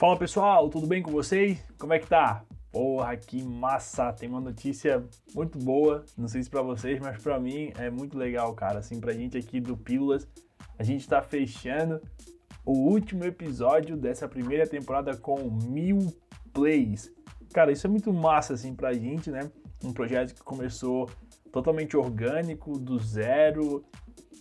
Fala 0.00 0.16
pessoal, 0.16 0.70
tudo 0.70 0.86
bem 0.86 1.02
com 1.02 1.10
vocês? 1.10 1.62
Como 1.78 1.92
é 1.92 1.98
que 1.98 2.06
tá? 2.06 2.42
Porra, 2.72 3.14
que 3.18 3.42
massa! 3.42 4.10
Tem 4.14 4.30
uma 4.30 4.40
notícia 4.40 5.04
muito 5.34 5.58
boa, 5.58 6.06
não 6.16 6.26
sei 6.26 6.42
se 6.42 6.48
para 6.48 6.62
vocês, 6.62 6.98
mas 6.98 7.22
para 7.22 7.38
mim 7.38 7.70
é 7.78 7.90
muito 7.90 8.16
legal, 8.16 8.54
cara. 8.54 8.78
Assim, 8.78 8.98
pra 8.98 9.12
gente 9.12 9.36
aqui 9.36 9.60
do 9.60 9.76
Pílulas, 9.76 10.26
a 10.78 10.82
gente 10.82 11.06
tá 11.06 11.20
fechando 11.20 12.00
o 12.64 12.72
último 12.72 13.26
episódio 13.26 13.94
dessa 13.94 14.26
primeira 14.26 14.66
temporada 14.66 15.14
com 15.18 15.50
mil 15.50 15.98
plays. 16.50 17.12
Cara, 17.52 17.70
isso 17.70 17.86
é 17.86 17.90
muito 17.90 18.10
massa, 18.10 18.54
assim, 18.54 18.74
pra 18.74 18.94
gente, 18.94 19.30
né? 19.30 19.52
Um 19.84 19.92
projeto 19.92 20.34
que 20.34 20.42
começou 20.42 21.10
totalmente 21.52 21.94
orgânico, 21.94 22.78
do 22.78 22.98
zero. 22.98 23.84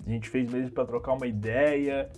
A 0.08 0.10
gente 0.10 0.30
fez 0.30 0.50
mesmo 0.50 0.72
para 0.72 0.86
trocar 0.86 1.16
uma 1.16 1.28
ideia, 1.28 2.10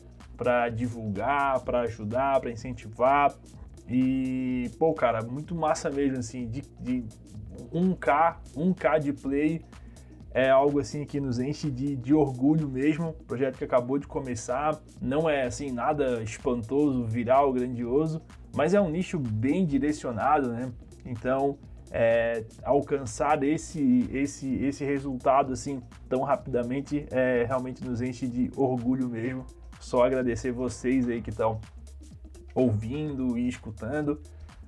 para 0.41 0.69
divulgar, 0.69 1.59
para 1.59 1.81
ajudar, 1.81 2.39
para 2.39 2.49
incentivar. 2.49 3.31
E, 3.87 4.71
pô, 4.79 4.91
cara, 4.91 5.21
muito 5.21 5.53
massa 5.53 5.87
mesmo, 5.91 6.17
assim, 6.17 6.47
de, 6.47 6.61
de 6.79 7.03
1K, 7.71 8.37
1K 8.57 8.99
de 8.99 9.13
play 9.13 9.61
é 10.33 10.49
algo 10.49 10.79
assim 10.79 11.05
que 11.05 11.19
nos 11.19 11.37
enche 11.37 11.69
de, 11.69 11.95
de 11.95 12.11
orgulho 12.11 12.67
mesmo. 12.67 13.13
Projeto 13.27 13.59
que 13.59 13.63
acabou 13.63 13.99
de 13.99 14.07
começar, 14.07 14.81
não 14.99 15.29
é 15.29 15.43
assim 15.43 15.71
nada 15.71 16.23
espantoso, 16.23 17.05
viral, 17.05 17.53
grandioso, 17.53 18.19
mas 18.55 18.73
é 18.73 18.81
um 18.81 18.89
nicho 18.89 19.19
bem 19.19 19.63
direcionado, 19.63 20.51
né? 20.51 20.71
Então, 21.05 21.55
é, 21.91 22.45
alcançar 22.63 23.43
esse, 23.43 24.09
esse, 24.13 24.55
esse 24.63 24.85
resultado 24.85 25.51
assim 25.51 25.81
tão 26.07 26.21
rapidamente 26.21 27.05
é, 27.11 27.43
realmente 27.45 27.83
nos 27.83 28.01
enche 28.01 28.27
de 28.27 28.49
orgulho 28.55 29.09
mesmo. 29.09 29.45
Só 29.79 30.05
agradecer 30.05 30.51
vocês 30.51 31.09
aí 31.09 31.21
que 31.21 31.31
estão 31.31 31.59
ouvindo 32.55 33.37
e 33.37 33.47
escutando. 33.47 34.21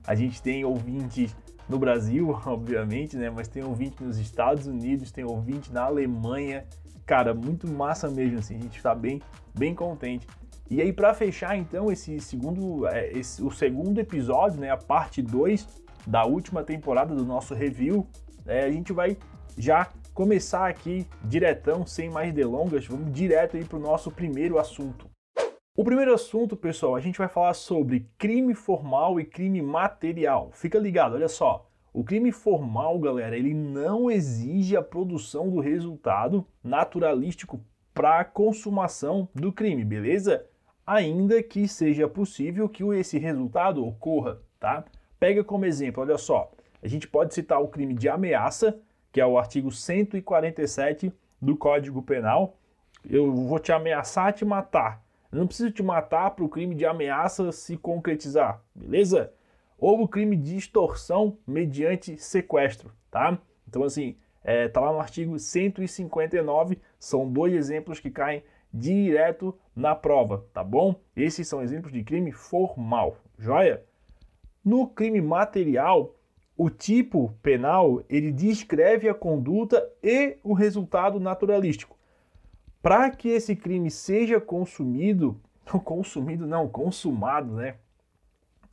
A 0.06 0.16
gente 0.16 0.42
tem 0.42 0.66
ouvintes 0.66 1.34
no 1.70 1.80
Brasil, 1.80 2.30
obviamente, 2.46 3.16
né? 3.16 3.30
Mas 3.30 3.48
tem 3.48 3.64
ouvinte 3.64 4.04
nos 4.04 4.18
Estados 4.18 4.68
Unidos, 4.68 5.12
tem 5.12 5.24
ouvinte 5.24 5.72
na 5.72 5.84
Alemanha. 5.84 6.66
Cara, 7.06 7.34
muito 7.34 7.70
massa 7.72 8.10
mesmo, 8.10 8.40
assim. 8.40 8.58
A 8.58 8.62
gente 8.62 8.78
está 8.78 8.94
bem, 8.94 9.22
bem 9.58 9.74
contente. 9.74 10.28
E 10.70 10.82
aí, 10.82 10.92
para 10.92 11.14
fechar, 11.14 11.56
então, 11.58 11.92
esse 11.92 12.20
segundo, 12.20 12.88
é, 12.88 13.12
esse, 13.12 13.44
o 13.44 13.52
segundo 13.52 14.00
episódio, 14.00 14.60
né? 14.60 14.72
A 14.72 14.78
parte 14.78 15.22
2 15.22 15.83
da 16.06 16.26
última 16.26 16.64
temporada 16.64 17.16
do 17.16 17.26
nosso 17.26 17.54
review, 17.54 18.08
é, 18.46 18.64
a 18.64 18.72
gente 18.72 18.92
vai 18.92 19.18
já 19.58 19.90
começar 20.14 20.68
aqui 20.68 21.08
diretão, 21.24 21.86
sem 21.86 22.10
mais 22.10 22.34
delongas, 22.34 22.86
vamos 22.86 23.12
direto 23.12 23.58
aí 23.58 23.66
para 23.66 23.78
o 23.78 23.82
nosso 23.82 24.12
primeiro 24.12 24.60
assunto. 24.60 25.10
O 25.76 25.84
primeiro 25.84 26.14
assunto, 26.14 26.56
pessoal, 26.56 26.96
a 26.96 27.00
gente 27.00 27.18
vai 27.18 27.28
falar 27.28 27.56
sobre 27.56 28.08
crime 28.18 28.54
formal 28.54 29.20
e 29.20 29.26
crime 29.26 29.60
material. 29.60 30.52
Fica 30.52 30.78
ligado, 30.78 31.16
olha 31.16 31.28
só. 31.28 31.68
O 31.92 32.04
crime 32.04 32.32
formal, 32.32 33.00
galera, 33.00 33.36
ele 33.36 33.54
não 33.54 34.10
exige 34.10 34.78
a 34.78 34.84
produção 34.84 35.50
do 35.50 35.60
resultado 35.60 36.46
naturalístico 36.64 37.60
para 37.94 38.20
a 38.20 38.26
consumação 38.26 39.28
do 39.34 39.52
crime, 39.52 39.84
beleza? 39.84 40.46
Ainda 40.86 41.42
que 41.42 41.68
seja 41.68 42.08
possível 42.08 42.68
que 42.68 42.84
esse 42.94 43.18
resultado 43.18 43.86
ocorra, 43.86 44.40
tá? 44.60 44.84
Pega 45.24 45.42
como 45.42 45.66
exemplo, 45.66 46.04
olha 46.04 46.18
só. 46.18 46.52
A 46.82 46.88
gente 46.90 47.08
pode 47.08 47.34
citar 47.34 47.62
o 47.62 47.70
crime 47.70 47.94
de 47.94 48.10
ameaça, 48.10 48.78
que 49.10 49.22
é 49.22 49.26
o 49.26 49.38
artigo 49.38 49.72
147 49.72 51.14
do 51.42 51.56
Código 51.56 52.02
Penal. 52.02 52.58
Eu 53.10 53.34
vou 53.34 53.58
te 53.58 53.72
ameaçar, 53.72 54.34
te 54.34 54.44
matar. 54.44 55.02
Eu 55.32 55.40
não 55.40 55.48
preciso 55.48 55.72
te 55.72 55.82
matar 55.82 56.32
para 56.32 56.44
o 56.44 56.50
crime 56.50 56.76
de 56.76 56.86
ameaça 56.86 57.54
se 57.54 57.78
concretizar, 57.78 58.62
beleza? 58.76 59.32
Ou 59.78 60.02
o 60.02 60.10
crime 60.10 60.36
de 60.36 60.58
extorsão 60.58 61.38
mediante 61.48 62.18
sequestro, 62.18 62.92
tá? 63.10 63.40
Então, 63.66 63.86
assim, 63.86 64.18
é, 64.44 64.68
tá 64.68 64.82
lá 64.82 64.92
no 64.92 65.00
artigo 65.00 65.40
159, 65.40 66.82
são 67.00 67.32
dois 67.32 67.54
exemplos 67.54 67.98
que 67.98 68.12
caem 68.12 68.44
direto 68.74 69.58
na 69.74 69.96
prova, 69.96 70.46
tá 70.54 70.62
bom? 70.66 71.00
Esses 71.16 71.48
são 71.48 71.64
exemplos 71.64 71.94
de 71.94 72.04
crime 72.04 72.34
formal, 72.34 73.16
joia? 73.40 73.86
No 74.64 74.88
crime 74.88 75.22
material, 75.22 76.16
o 76.56 76.70
tipo 76.70 77.34
penal 77.42 78.04
ele 78.10 78.32
descreve 78.32 79.10
a 79.10 79.14
conduta 79.14 79.86
e 80.02 80.38
o 80.44 80.54
resultado 80.54 81.20
naturalístico. 81.20 81.98
Para 82.82 83.10
que 83.10 83.30
esse 83.30 83.56
crime 83.56 83.90
seja 83.90 84.40
consumido, 84.40 85.40
consumido 85.84 86.46
não, 86.46 86.70
consumado, 86.70 87.56
né? 87.56 87.76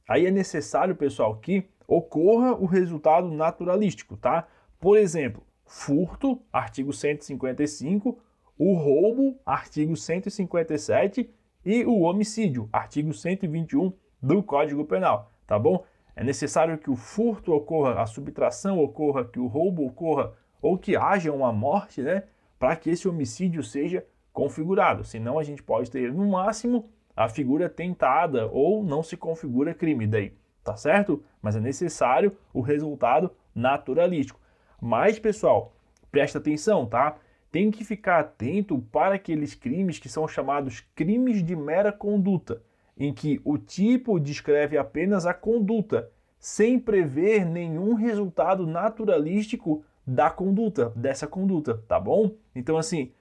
Aí 0.09 0.27
é 0.27 0.31
necessário, 0.31 0.97
pessoal, 0.97 1.37
que 1.37 1.65
ocorra 1.87 2.53
o 2.55 2.67
resultado 2.67 3.29
naturalístico, 3.29 4.17
tá? 4.17 4.47
Por 4.79 4.97
exemplo, 4.97 5.43
furto, 5.65 6.41
artigo 6.53 6.93
155, 6.93 8.19
o 8.59 8.75
roubo, 8.75 9.39
artigo 9.47 9.97
157 9.97 11.31
e 11.65 11.85
o 11.85 12.01
homicídio, 12.01 12.69
artigo 12.73 13.13
121 13.13 13.93
do 14.21 14.43
Código 14.43 14.85
Penal, 14.85 15.31
tá 15.51 15.59
bom? 15.59 15.85
É 16.15 16.23
necessário 16.23 16.79
que 16.79 16.89
o 16.89 16.95
furto 16.95 17.53
ocorra, 17.53 18.01
a 18.01 18.07
subtração 18.07 18.79
ocorra, 18.79 19.25
que 19.25 19.41
o 19.41 19.49
roubo 19.49 19.85
ocorra 19.85 20.33
ou 20.63 20.79
que 20.79 20.95
haja 20.95 21.33
uma 21.33 21.53
morte, 21.53 22.03
né? 22.03 22.23
Para 22.57 22.77
que 22.77 22.89
esse 22.89 23.09
homicídio 23.09 23.61
seja 23.65 24.07
configurado. 24.33 25.03
Senão 25.03 25.41
a 25.41 25.43
gente 25.43 25.61
pode 25.61 25.91
ter, 25.91 26.13
no 26.13 26.31
máximo, 26.31 26.89
a 27.17 27.29
figura 27.29 27.69
tentada 27.69 28.47
ou 28.47 28.85
não 28.85 29.03
se 29.03 29.17
configura 29.17 29.75
crime 29.75 30.07
daí, 30.07 30.33
tá 30.63 30.77
certo? 30.77 31.21
Mas 31.43 31.57
é 31.57 31.61
necessário 31.61 32.37
o 32.55 32.61
resultado 32.61 33.33
naturalístico. 33.53 34.39
Mas, 34.81 35.19
pessoal, 35.19 35.73
presta 36.13 36.39
atenção, 36.39 36.87
tá? 36.87 37.17
Tem 37.51 37.73
que 37.73 37.85
ficar 37.85 38.21
atento 38.21 38.79
para 38.93 39.17
aqueles 39.17 39.57
crimes 39.57 39.99
que 39.99 40.09
são 40.09 40.29
chamados 40.29 40.79
crimes 40.95 41.43
de 41.43 41.57
mera 41.57 41.91
conduta 41.91 42.63
em 42.97 43.13
que 43.13 43.41
o 43.45 43.57
tipo 43.57 44.21
descreve 44.21 44.77
apenas 44.77 45.27
a 45.27 45.35
conduta, 45.35 46.11
sem 46.39 46.79
prever 46.79 47.45
nenhum 47.45 47.95
resultado 47.95 48.67
naturalístico 48.67 49.85
da 50.07 50.31
conduta, 50.31 50.93
dessa 50.97 51.27
conduta, 51.27 51.83
tá 51.87 52.01
bom? 52.01 52.33
Então, 52.55 52.77
assim, 52.77 53.13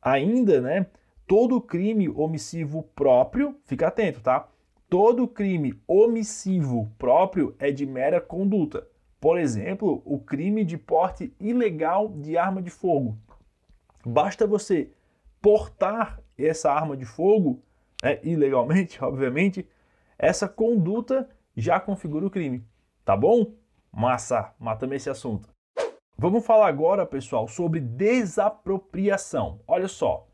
ainda, 0.00 0.60
né? 0.60 0.86
Todo 1.26 1.60
crime 1.60 2.08
omissivo 2.08 2.84
próprio, 2.94 3.56
fica 3.64 3.88
atento, 3.88 4.20
tá? 4.20 4.48
Todo 4.88 5.26
crime 5.26 5.74
omissivo 5.86 6.90
próprio 6.96 7.54
é 7.58 7.72
de 7.72 7.84
mera 7.84 8.20
conduta. 8.20 8.86
Por 9.20 9.38
exemplo, 9.38 10.00
o 10.04 10.18
crime 10.18 10.64
de 10.64 10.78
porte 10.78 11.34
ilegal 11.40 12.08
de 12.08 12.38
arma 12.38 12.62
de 12.62 12.70
fogo. 12.70 13.18
Basta 14.04 14.46
você 14.46 14.90
portar 15.42 16.20
essa 16.38 16.70
arma 16.70 16.96
de 16.96 17.04
fogo 17.04 17.60
né, 18.02 18.18
ilegalmente, 18.22 19.02
obviamente, 19.04 19.68
essa 20.18 20.48
conduta 20.48 21.28
já 21.56 21.80
configura 21.80 22.26
o 22.26 22.30
crime. 22.30 22.64
Tá 23.04 23.16
bom? 23.16 23.52
Massa, 23.92 24.54
matamos 24.58 24.96
esse 24.96 25.10
assunto. 25.10 25.48
Vamos 26.18 26.46
falar 26.46 26.68
agora, 26.68 27.04
pessoal, 27.04 27.46
sobre 27.46 27.78
desapropriação. 27.80 29.60
Olha 29.66 29.88
só. 29.88 30.26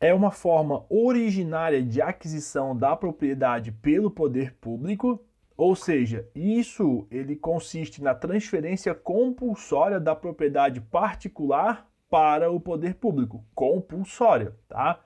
É 0.00 0.14
uma 0.14 0.30
forma 0.30 0.84
originária 0.88 1.82
de 1.82 2.00
aquisição 2.00 2.76
da 2.76 2.96
propriedade 2.96 3.70
pelo 3.70 4.10
poder 4.10 4.54
público, 4.54 5.22
ou 5.56 5.76
seja, 5.76 6.26
isso 6.34 7.06
ele 7.10 7.36
consiste 7.36 8.02
na 8.02 8.14
transferência 8.14 8.94
compulsória 8.94 10.00
da 10.00 10.16
propriedade 10.16 10.80
particular 10.80 11.86
para 12.08 12.50
o 12.50 12.58
poder 12.58 12.94
público, 12.94 13.44
compulsória, 13.54 14.56
tá? 14.68 15.00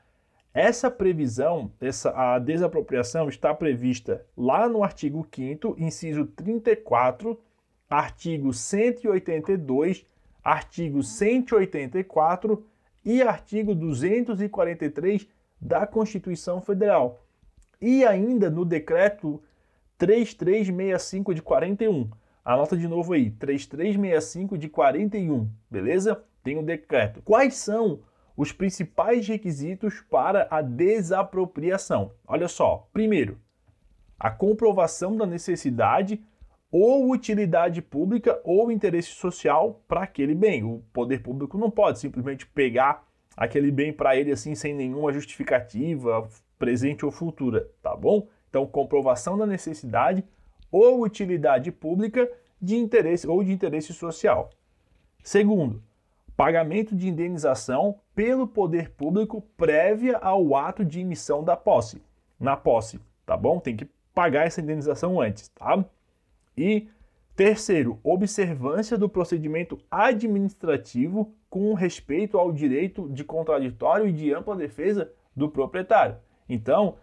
Essa 0.54 0.88
previsão, 0.88 1.72
essa, 1.80 2.10
a 2.10 2.38
desapropriação 2.38 3.28
está 3.28 3.52
prevista 3.52 4.24
lá 4.36 4.68
no 4.68 4.84
artigo 4.84 5.26
5 5.34 5.74
inciso 5.76 6.26
34, 6.26 7.36
artigo 7.90 8.52
182, 8.52 10.06
artigo 10.44 11.02
184 11.02 12.64
e 13.04 13.20
artigo 13.20 13.74
243 13.74 15.26
da 15.60 15.88
Constituição 15.88 16.60
Federal. 16.60 17.20
E 17.80 18.04
ainda 18.04 18.48
no 18.48 18.64
decreto 18.64 19.42
3365 19.98 21.34
de 21.34 21.42
41. 21.42 22.08
Anota 22.44 22.76
de 22.76 22.86
novo 22.86 23.12
aí, 23.12 23.28
3365 23.28 24.56
de 24.56 24.68
41, 24.68 25.48
beleza? 25.68 26.22
Tem 26.44 26.56
o 26.56 26.62
decreto. 26.62 27.22
Quais 27.22 27.56
são 27.56 28.00
os 28.36 28.52
principais 28.52 29.26
requisitos 29.26 30.00
para 30.10 30.46
a 30.50 30.60
desapropriação. 30.60 32.12
Olha 32.26 32.48
só, 32.48 32.88
primeiro, 32.92 33.38
a 34.18 34.30
comprovação 34.30 35.16
da 35.16 35.26
necessidade 35.26 36.22
ou 36.70 37.10
utilidade 37.10 37.80
pública 37.80 38.40
ou 38.42 38.72
interesse 38.72 39.10
social 39.10 39.80
para 39.86 40.02
aquele 40.02 40.34
bem. 40.34 40.64
O 40.64 40.82
poder 40.92 41.22
público 41.22 41.56
não 41.56 41.70
pode 41.70 42.00
simplesmente 42.00 42.46
pegar 42.46 43.06
aquele 43.36 43.70
bem 43.70 43.92
para 43.92 44.16
ele 44.16 44.32
assim 44.32 44.54
sem 44.54 44.74
nenhuma 44.74 45.12
justificativa, 45.12 46.28
presente 46.58 47.04
ou 47.04 47.12
futura, 47.12 47.68
tá 47.80 47.94
bom? 47.94 48.26
Então, 48.48 48.66
comprovação 48.66 49.38
da 49.38 49.46
necessidade 49.46 50.24
ou 50.70 51.02
utilidade 51.02 51.70
pública 51.70 52.28
de 52.60 52.76
interesse 52.76 53.26
ou 53.28 53.44
de 53.44 53.52
interesse 53.52 53.92
social. 53.92 54.50
Segundo, 55.22 55.82
pagamento 56.36 56.96
de 56.96 57.08
indenização 57.08 58.00
pelo 58.14 58.46
poder 58.46 58.90
público 58.90 59.40
prévia 59.56 60.16
ao 60.18 60.54
ato 60.54 60.84
de 60.84 61.00
emissão 61.00 61.42
da 61.42 61.56
posse. 61.56 62.02
Na 62.38 62.56
posse, 62.56 63.00
tá 63.26 63.36
bom? 63.36 63.58
Tem 63.58 63.76
que 63.76 63.88
pagar 64.14 64.46
essa 64.46 64.60
indenização 64.60 65.20
antes, 65.20 65.48
tá? 65.48 65.84
E 66.56 66.88
terceiro, 67.34 67.98
observância 68.04 68.96
do 68.96 69.08
procedimento 69.08 69.78
administrativo 69.90 71.34
com 71.50 71.74
respeito 71.74 72.38
ao 72.38 72.52
direito 72.52 73.08
de 73.08 73.24
contraditório 73.24 74.06
e 74.06 74.12
de 74.12 74.32
ampla 74.32 74.54
defesa 74.54 75.10
do 75.34 75.48
proprietário. 75.48 76.16
Então, 76.48 76.96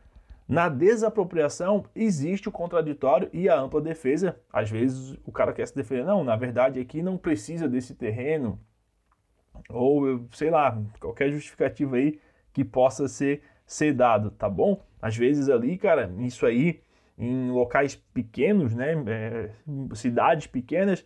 na 0.47 0.69
desapropriação 0.69 1.85
existe 1.95 2.49
o 2.49 2.51
contraditório 2.51 3.29
e 3.33 3.49
a 3.49 3.59
ampla 3.59 3.81
defesa. 3.81 4.37
Às 4.51 4.69
vezes 4.69 5.17
o 5.25 5.31
cara 5.31 5.53
quer 5.53 5.65
se 5.65 5.75
defender, 5.75 6.05
não, 6.05 6.23
na 6.23 6.35
verdade 6.35 6.79
aqui 6.79 7.01
não 7.01 7.17
precisa 7.17 7.67
desse 7.67 7.95
terreno, 7.95 8.59
ou 9.69 10.25
sei 10.31 10.49
lá, 10.49 10.81
qualquer 10.99 11.31
justificativa 11.31 11.95
aí 11.95 12.19
que 12.53 12.63
possa 12.63 13.07
ser, 13.07 13.41
ser 13.65 13.93
dado, 13.93 14.31
tá 14.31 14.49
bom? 14.49 14.81
Às 15.01 15.15
vezes 15.15 15.49
ali, 15.49 15.77
cara, 15.77 16.13
isso 16.19 16.45
aí 16.45 16.81
em 17.17 17.51
locais 17.51 17.95
pequenos, 17.95 18.73
né, 18.73 18.93
é, 19.07 19.51
cidades 19.93 20.47
pequenas, 20.47 21.05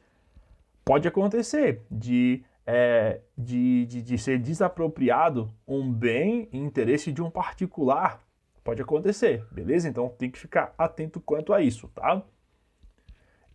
pode 0.83 1.07
acontecer 1.07 1.81
de, 1.91 2.43
é, 2.65 3.21
de, 3.37 3.85
de, 3.85 4.01
de 4.01 4.17
ser 4.17 4.39
desapropriado 4.39 5.51
um 5.67 5.91
bem 5.91 6.47
em 6.53 6.63
interesse 6.63 7.11
de 7.11 7.21
um 7.21 7.29
particular. 7.29 8.21
Pode 8.63 8.81
acontecer, 8.81 9.45
beleza? 9.51 9.89
Então 9.89 10.09
tem 10.09 10.31
que 10.31 10.39
ficar 10.39 10.73
atento 10.77 11.19
quanto 11.19 11.53
a 11.53 11.61
isso, 11.61 11.87
tá? 11.89 12.23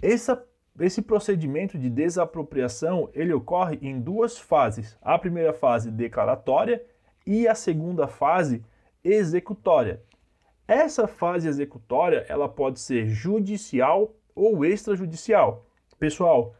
Essa 0.02 0.44
esse 0.80 1.02
procedimento 1.02 1.78
de 1.78 1.90
desapropriação 1.90 3.10
ele 3.12 3.32
ocorre 3.32 3.78
em 3.82 4.00
duas 4.00 4.38
fases. 4.38 4.96
A 5.02 5.18
primeira 5.18 5.52
fase 5.52 5.90
declaratória 5.90 6.84
e 7.26 7.46
a 7.46 7.54
segunda 7.54 8.06
fase 8.06 8.64
executória. 9.04 10.02
Essa 10.66 11.06
fase 11.06 11.48
executória 11.48 12.24
ela 12.28 12.48
pode 12.48 12.80
ser 12.80 13.08
judicial 13.08 14.14
ou 14.34 14.64
extrajudicial. 14.64 15.66
Pessoal, 15.98 16.54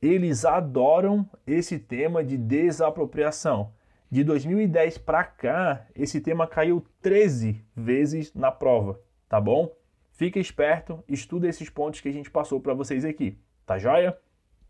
eles 0.00 0.44
adoram 0.44 1.28
esse 1.46 1.78
tema 1.78 2.24
de 2.24 2.36
desapropriação. 2.36 3.72
De 4.10 4.22
2010 4.22 4.98
para 4.98 5.24
cá, 5.24 5.86
esse 5.94 6.20
tema 6.20 6.46
caiu 6.46 6.84
13 7.02 7.64
vezes 7.74 8.32
na 8.34 8.50
prova, 8.50 9.00
tá 9.28 9.40
bom? 9.40 9.72
Fica 10.14 10.38
esperto, 10.38 11.02
estuda 11.08 11.48
esses 11.48 11.68
pontos 11.68 12.00
que 12.00 12.08
a 12.08 12.12
gente 12.12 12.30
passou 12.30 12.60
para 12.60 12.72
vocês 12.72 13.04
aqui. 13.04 13.36
Tá 13.66 13.78
joia? 13.78 14.16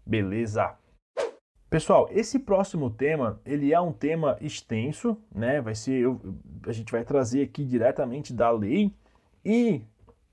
Beleza. 0.05 0.75
Pessoal, 1.69 2.09
esse 2.11 2.39
próximo 2.39 2.89
tema, 2.89 3.39
ele 3.45 3.71
é 3.71 3.79
um 3.79 3.93
tema 3.93 4.39
extenso, 4.41 5.19
né? 5.35 5.61
Vai 5.61 5.75
ser, 5.75 6.01
eu, 6.01 6.19
a 6.67 6.73
gente 6.73 6.91
vai 6.91 7.05
trazer 7.05 7.43
aqui 7.43 7.63
diretamente 7.63 8.33
da 8.33 8.51
lei 8.51 8.91
e 9.45 9.83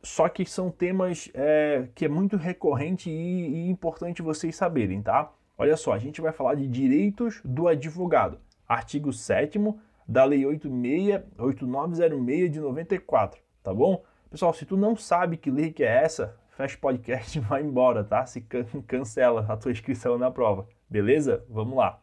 só 0.01 0.29
que 0.29 0.45
são 0.45 0.71
temas 0.71 1.29
é, 1.33 1.89
que 1.93 2.05
é 2.05 2.07
muito 2.07 2.37
recorrente 2.37 3.09
e, 3.09 3.49
e 3.49 3.69
importante 3.69 4.21
vocês 4.21 4.55
saberem, 4.55 5.01
tá? 5.01 5.33
Olha 5.57 5.75
só, 5.75 5.91
a 5.91 5.99
gente 5.99 6.21
vai 6.21 6.31
falar 6.31 6.55
de 6.55 6.67
direitos 6.67 7.41
do 7.43 7.67
advogado, 7.67 8.39
artigo 8.65 9.11
7 9.11 9.59
da 10.07 10.23
Lei 10.23 10.45
86, 10.45 11.21
8906 11.37 12.51
de 12.51 12.59
94, 12.61 13.41
tá 13.61 13.73
bom? 13.73 14.03
Pessoal, 14.31 14.53
se 14.53 14.65
tu 14.65 14.77
não 14.77 14.95
sabe 14.95 15.35
que 15.35 15.71
que 15.71 15.83
é 15.83 16.03
essa, 16.05 16.39
fecha 16.51 16.77
o 16.77 16.79
podcast 16.79 17.37
e 17.37 17.41
vai 17.43 17.61
embora, 17.61 18.01
tá? 18.01 18.25
Se 18.25 18.39
can 18.39 18.63
cancela 18.87 19.45
a 19.49 19.57
tua 19.57 19.73
inscrição 19.73 20.17
na 20.17 20.31
prova, 20.31 20.65
beleza? 20.89 21.43
Vamos 21.49 21.75
lá. 21.75 21.99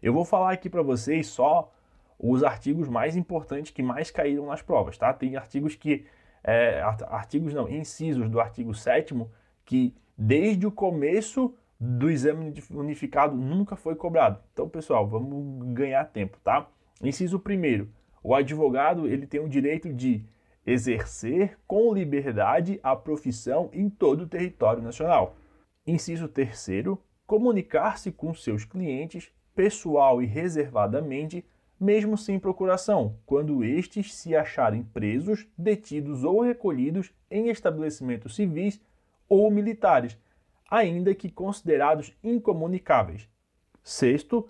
Eu 0.00 0.12
vou 0.12 0.24
falar 0.24 0.52
aqui 0.52 0.70
para 0.70 0.82
vocês 0.82 1.26
só 1.26 1.72
os 2.20 2.44
artigos 2.44 2.88
mais 2.88 3.16
importantes 3.16 3.72
que 3.72 3.82
mais 3.82 4.12
caíram 4.12 4.46
nas 4.46 4.62
provas, 4.62 4.96
tá? 4.96 5.12
Tem 5.12 5.36
artigos 5.36 5.74
que, 5.74 6.06
é, 6.44 6.80
artigos 7.08 7.52
não, 7.52 7.68
incisos 7.68 8.30
do 8.30 8.38
artigo 8.38 8.72
7 8.72 9.26
que 9.64 9.92
desde 10.16 10.68
o 10.68 10.70
começo 10.70 11.52
do 11.80 12.08
exame 12.08 12.54
unificado 12.70 13.34
nunca 13.34 13.74
foi 13.74 13.96
cobrado. 13.96 14.38
Então, 14.52 14.68
pessoal, 14.68 15.04
vamos 15.04 15.66
ganhar 15.74 16.04
tempo, 16.04 16.38
tá? 16.44 16.68
Inciso 17.02 17.40
primeiro, 17.40 17.90
o 18.22 18.36
advogado 18.36 19.08
ele 19.08 19.26
tem 19.26 19.40
o 19.40 19.48
direito 19.48 19.92
de 19.92 20.24
exercer 20.66 21.56
com 21.66 21.94
liberdade 21.94 22.80
a 22.82 22.96
profissão 22.96 23.70
em 23.72 23.88
todo 23.88 24.22
o 24.22 24.26
território 24.26 24.82
nacional. 24.82 25.36
Inciso 25.86 26.26
terceiro, 26.26 27.00
comunicar-se 27.24 28.10
com 28.10 28.34
seus 28.34 28.64
clientes 28.64 29.30
pessoal 29.54 30.20
e 30.20 30.26
reservadamente, 30.26 31.44
mesmo 31.78 32.18
sem 32.18 32.38
procuração, 32.38 33.16
quando 33.24 33.64
estes 33.64 34.12
se 34.14 34.34
acharem 34.34 34.82
presos, 34.82 35.46
detidos 35.56 36.24
ou 36.24 36.40
recolhidos 36.40 37.12
em 37.30 37.48
estabelecimentos 37.48 38.34
civis 38.34 38.80
ou 39.28 39.50
militares, 39.50 40.18
ainda 40.68 41.14
que 41.14 41.30
considerados 41.30 42.12
incomunicáveis. 42.22 43.28
Sexto, 43.82 44.48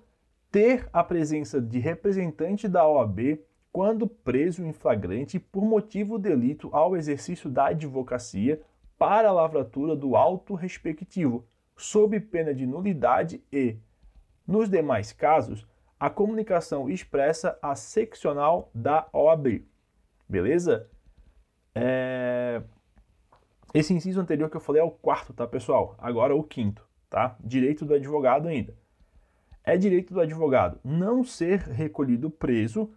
ter 0.50 0.88
a 0.92 1.04
presença 1.04 1.60
de 1.60 1.78
representante 1.78 2.66
da 2.66 2.88
OAB 2.88 3.38
quando 3.76 4.06
preso 4.06 4.64
em 4.64 4.73
flagrante 4.73 5.38
por 5.38 5.62
motivo 5.62 6.19
delito 6.19 6.70
ao 6.73 6.96
exercício 6.96 7.50
da 7.50 7.67
advocacia 7.67 8.58
para 8.96 9.28
a 9.28 9.32
lavratura 9.32 9.94
do 9.94 10.17
auto 10.17 10.55
respectivo, 10.55 11.46
sob 11.76 12.19
pena 12.19 12.55
de 12.55 12.67
nulidade 12.67 13.44
e, 13.52 13.76
nos 14.46 14.70
demais 14.70 15.12
casos, 15.12 15.69
a 16.00 16.08
comunicação 16.08 16.88
expressa 16.88 17.58
a 17.61 17.75
seccional 17.75 18.70
da 18.75 19.11
OAB. 19.12 19.67
Beleza? 20.26 20.88
É... 21.75 22.62
Esse 23.75 23.93
inciso 23.93 24.23
anterior 24.23 24.49
que 24.49 24.56
eu 24.56 24.61
falei 24.62 24.81
é 24.81 24.84
o 24.87 24.90
quarto, 24.90 25.34
tá, 25.34 25.46
pessoal? 25.46 25.94
Agora 25.99 26.34
o 26.34 26.43
quinto, 26.43 26.82
tá? 27.11 27.37
Direito 27.44 27.84
do 27.84 27.93
advogado 27.93 28.49
ainda. 28.49 28.75
É 29.62 29.76
direito 29.76 30.14
do 30.14 30.20
advogado 30.23 30.81
não 30.82 31.23
ser 31.23 31.58
recolhido 31.58 32.31
preso 32.31 32.90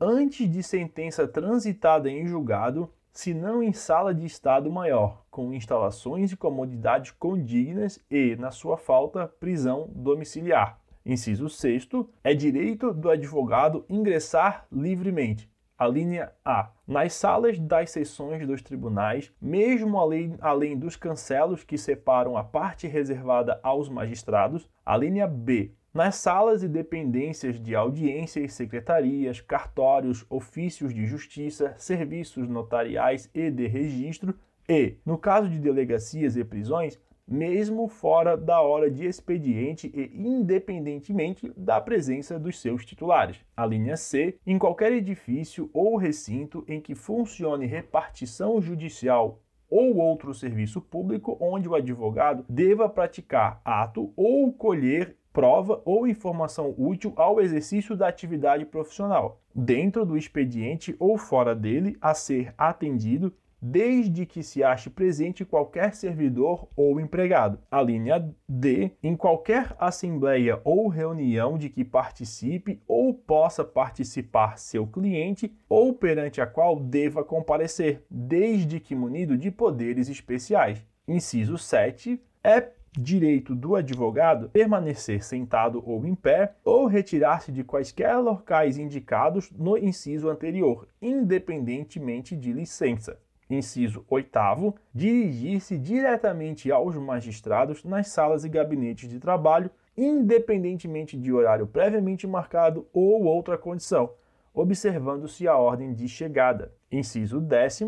antes 0.00 0.50
de 0.50 0.62
sentença 0.62 1.26
transitada 1.26 2.10
em 2.10 2.26
julgado, 2.26 2.90
se 3.12 3.32
não 3.32 3.62
em 3.62 3.72
sala 3.72 4.14
de 4.14 4.26
estado 4.26 4.70
maior, 4.70 5.24
com 5.30 5.54
instalações 5.54 6.32
e 6.32 6.36
comodidades 6.36 7.12
condignas 7.12 7.98
e, 8.10 8.36
na 8.36 8.50
sua 8.50 8.76
falta, 8.76 9.26
prisão 9.26 9.90
domiciliar. 9.94 10.78
Inciso 11.04 11.48
6 11.48 11.88
é 12.22 12.34
direito 12.34 12.92
do 12.92 13.08
advogado 13.08 13.86
ingressar 13.88 14.66
livremente. 14.70 15.48
A 15.78 15.86
linha 15.86 16.32
A. 16.44 16.70
Nas 16.86 17.14
salas 17.14 17.58
das 17.58 17.90
sessões 17.90 18.46
dos 18.46 18.62
tribunais, 18.62 19.30
mesmo 19.40 19.98
além, 19.98 20.34
além 20.40 20.78
dos 20.78 20.96
cancelos 20.96 21.62
que 21.62 21.78
separam 21.78 22.36
a 22.36 22.42
parte 22.42 22.86
reservada 22.86 23.60
aos 23.62 23.88
magistrados. 23.88 24.68
A 24.84 24.96
linha 24.96 25.26
B 25.26 25.72
nas 25.96 26.16
salas 26.16 26.62
e 26.62 26.68
dependências 26.68 27.58
de 27.58 27.74
audiências, 27.74 28.52
secretarias, 28.52 29.40
cartórios, 29.40 30.26
ofícios 30.28 30.92
de 30.92 31.06
justiça, 31.06 31.74
serviços 31.78 32.46
notariais 32.46 33.30
e 33.34 33.50
de 33.50 33.66
registro, 33.66 34.34
e, 34.68 34.96
no 35.06 35.16
caso 35.16 35.48
de 35.48 35.58
delegacias 35.58 36.36
e 36.36 36.44
prisões, 36.44 37.00
mesmo 37.26 37.88
fora 37.88 38.36
da 38.36 38.60
hora 38.60 38.90
de 38.90 39.06
expediente 39.06 39.90
e 39.94 40.12
independentemente 40.14 41.50
da 41.56 41.80
presença 41.80 42.38
dos 42.38 42.60
seus 42.60 42.84
titulares. 42.84 43.38
A 43.56 43.64
linha 43.64 43.96
C, 43.96 44.38
em 44.46 44.58
qualquer 44.58 44.92
edifício 44.92 45.70
ou 45.72 45.96
recinto 45.96 46.62
em 46.68 46.78
que 46.78 46.94
funcione 46.94 47.64
repartição 47.64 48.60
judicial 48.60 49.40
ou 49.68 49.96
outro 49.96 50.34
serviço 50.34 50.80
público 50.80 51.36
onde 51.40 51.68
o 51.68 51.74
advogado 51.74 52.44
deva 52.48 52.86
praticar 52.86 53.60
ato 53.64 54.12
ou 54.14 54.52
colher 54.52 55.16
prova 55.36 55.82
ou 55.84 56.08
informação 56.08 56.74
útil 56.78 57.12
ao 57.14 57.42
exercício 57.42 57.94
da 57.94 58.08
atividade 58.08 58.64
profissional, 58.64 59.38
dentro 59.54 60.06
do 60.06 60.16
expediente 60.16 60.96
ou 60.98 61.18
fora 61.18 61.54
dele, 61.54 61.94
a 62.00 62.14
ser 62.14 62.54
atendido, 62.56 63.30
desde 63.60 64.24
que 64.24 64.42
se 64.42 64.64
ache 64.64 64.88
presente 64.88 65.44
qualquer 65.44 65.94
servidor 65.94 66.66
ou 66.74 66.98
empregado. 66.98 67.58
A 67.70 67.82
linha 67.82 68.34
D, 68.48 68.92
em 69.02 69.14
qualquer 69.14 69.76
assembleia 69.78 70.58
ou 70.64 70.88
reunião 70.88 71.58
de 71.58 71.68
que 71.68 71.84
participe 71.84 72.80
ou 72.88 73.12
possa 73.12 73.62
participar 73.62 74.58
seu 74.58 74.86
cliente 74.86 75.54
ou 75.68 75.92
perante 75.92 76.40
a 76.40 76.46
qual 76.46 76.80
deva 76.80 77.22
comparecer, 77.22 78.02
desde 78.10 78.80
que 78.80 78.94
munido 78.94 79.36
de 79.36 79.50
poderes 79.50 80.08
especiais. 80.08 80.82
Inciso 81.06 81.58
7 81.58 82.18
é 82.42 82.70
direito 82.96 83.54
do 83.54 83.76
advogado 83.76 84.48
permanecer 84.50 85.22
sentado 85.22 85.82
ou 85.86 86.06
em 86.06 86.14
pé 86.14 86.54
ou 86.64 86.86
retirar-se 86.86 87.52
de 87.52 87.62
quaisquer 87.62 88.18
locais 88.18 88.78
indicados 88.78 89.50
no 89.52 89.76
inciso 89.76 90.28
anterior, 90.28 90.88
independentemente 91.00 92.36
de 92.36 92.52
licença. 92.52 93.18
Inciso 93.48 94.04
8. 94.08 94.74
Dirigir-se 94.92 95.78
diretamente 95.78 96.72
aos 96.72 96.96
magistrados 96.96 97.84
nas 97.84 98.08
salas 98.08 98.44
e 98.44 98.48
gabinetes 98.48 99.08
de 99.08 99.20
trabalho, 99.20 99.70
independentemente 99.96 101.16
de 101.16 101.32
horário 101.32 101.66
previamente 101.66 102.26
marcado 102.26 102.86
ou 102.92 103.24
outra 103.24 103.56
condição, 103.56 104.10
observando-se 104.52 105.46
a 105.46 105.56
ordem 105.56 105.94
de 105.94 106.08
chegada. 106.08 106.72
Inciso 106.90 107.40
10. 107.40 107.82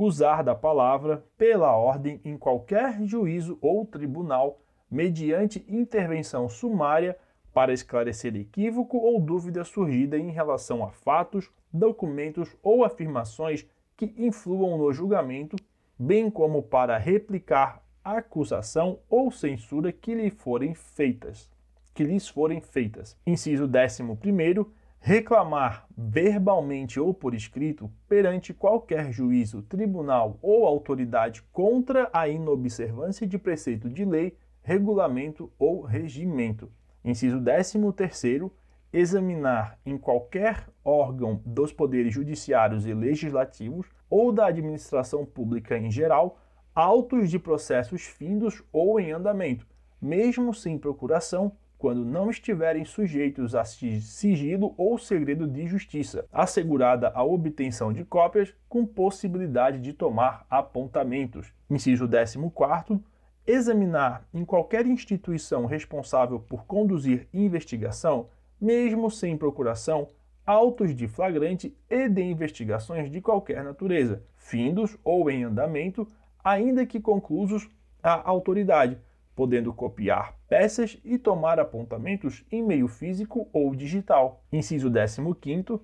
Usar 0.00 0.44
da 0.44 0.54
palavra 0.54 1.24
pela 1.36 1.76
ordem 1.76 2.20
em 2.24 2.38
qualquer 2.38 3.02
juízo 3.02 3.58
ou 3.60 3.84
tribunal, 3.84 4.60
mediante 4.88 5.66
intervenção 5.68 6.48
sumária 6.48 7.18
para 7.52 7.72
esclarecer 7.72 8.36
equívoco 8.36 8.96
ou 8.96 9.20
dúvida 9.20 9.64
surgida 9.64 10.16
em 10.16 10.30
relação 10.30 10.84
a 10.84 10.92
fatos, 10.92 11.50
documentos 11.72 12.56
ou 12.62 12.84
afirmações 12.84 13.66
que 13.96 14.14
influam 14.16 14.78
no 14.78 14.92
julgamento, 14.92 15.56
bem 15.98 16.30
como 16.30 16.62
para 16.62 16.96
replicar 16.96 17.82
acusação 18.04 19.00
ou 19.10 19.32
censura 19.32 19.90
que 19.90 20.14
lhe 20.14 20.30
forem 20.30 20.76
feitas, 20.76 21.50
que 21.92 22.04
lhes 22.04 22.28
forem 22.28 22.60
feitas. 22.60 23.18
Inciso 23.26 23.64
11 23.64 24.14
reclamar 25.00 25.86
verbalmente 25.96 26.98
ou 26.98 27.14
por 27.14 27.34
escrito 27.34 27.90
perante 28.08 28.52
qualquer 28.52 29.12
juízo, 29.12 29.62
tribunal 29.62 30.38
ou 30.42 30.66
autoridade 30.66 31.42
contra 31.52 32.10
a 32.12 32.28
inobservância 32.28 33.26
de 33.26 33.38
preceito 33.38 33.88
de 33.88 34.04
lei, 34.04 34.36
regulamento 34.62 35.50
ou 35.58 35.82
regimento. 35.82 36.70
Inciso 37.04 37.40
13 37.40 38.50
examinar 38.92 39.78
em 39.84 39.98
qualquer 39.98 40.66
órgão 40.84 41.42
dos 41.44 41.72
poderes 41.72 42.12
judiciários 42.12 42.86
e 42.86 42.94
legislativos 42.94 43.86
ou 44.08 44.32
da 44.32 44.46
administração 44.46 45.24
pública 45.24 45.76
em 45.76 45.90
geral 45.90 46.38
autos 46.74 47.30
de 47.30 47.38
processos 47.38 48.02
findos 48.04 48.62
ou 48.72 49.00
em 49.00 49.12
andamento, 49.12 49.66
mesmo 50.00 50.54
sem 50.54 50.78
procuração, 50.78 51.52
quando 51.78 52.04
não 52.04 52.28
estiverem 52.28 52.84
sujeitos 52.84 53.54
a 53.54 53.64
sigilo 53.64 54.74
ou 54.76 54.98
segredo 54.98 55.46
de 55.46 55.66
justiça, 55.66 56.26
assegurada 56.32 57.10
a 57.14 57.22
obtenção 57.22 57.92
de 57.92 58.04
cópias 58.04 58.52
com 58.68 58.84
possibilidade 58.84 59.78
de 59.78 59.92
tomar 59.92 60.44
apontamentos. 60.50 61.52
Inciso 61.70 62.08
14 62.08 63.00
examinar 63.46 64.28
em 64.34 64.44
qualquer 64.44 64.84
instituição 64.86 65.64
responsável 65.64 66.38
por 66.38 66.66
conduzir 66.66 67.26
investigação 67.32 68.28
mesmo 68.60 69.10
sem 69.10 69.36
procuração, 69.36 70.08
autos 70.44 70.94
de 70.94 71.06
flagrante 71.06 71.76
e 71.88 72.08
de 72.08 72.22
investigações 72.22 73.10
de 73.10 73.20
qualquer 73.20 73.62
natureza, 73.62 74.22
findos 74.36 74.98
ou 75.04 75.30
em 75.30 75.44
andamento, 75.44 76.08
ainda 76.42 76.84
que 76.84 77.00
conclusos 77.00 77.68
à 78.02 78.28
autoridade, 78.28 78.98
podendo 79.38 79.72
copiar 79.72 80.34
peças 80.48 80.98
e 81.04 81.16
tomar 81.16 81.60
apontamentos 81.60 82.44
em 82.50 82.60
meio 82.60 82.88
físico 82.88 83.48
ou 83.52 83.72
digital. 83.72 84.42
Inciso 84.52 84.90
15 84.90 85.78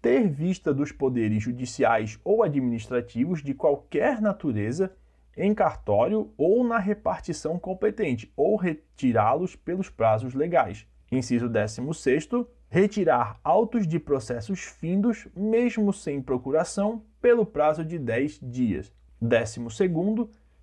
ter 0.00 0.28
vista 0.28 0.72
dos 0.72 0.92
poderes 0.92 1.42
judiciais 1.42 2.20
ou 2.22 2.44
administrativos 2.44 3.42
de 3.42 3.52
qualquer 3.52 4.20
natureza 4.20 4.94
em 5.36 5.52
cartório 5.52 6.32
ou 6.38 6.62
na 6.62 6.78
repartição 6.78 7.58
competente, 7.58 8.32
ou 8.36 8.54
retirá-los 8.54 9.56
pelos 9.56 9.90
prazos 9.90 10.32
legais. 10.32 10.86
Inciso 11.10 11.48
16 11.48 12.28
retirar 12.68 13.40
autos 13.42 13.88
de 13.88 13.98
processos 13.98 14.60
findos, 14.60 15.26
mesmo 15.34 15.92
sem 15.92 16.22
procuração, 16.22 17.02
pelo 17.20 17.44
prazo 17.44 17.84
de 17.84 17.98
10 17.98 18.38
dias. 18.40 18.92
12 19.20 19.58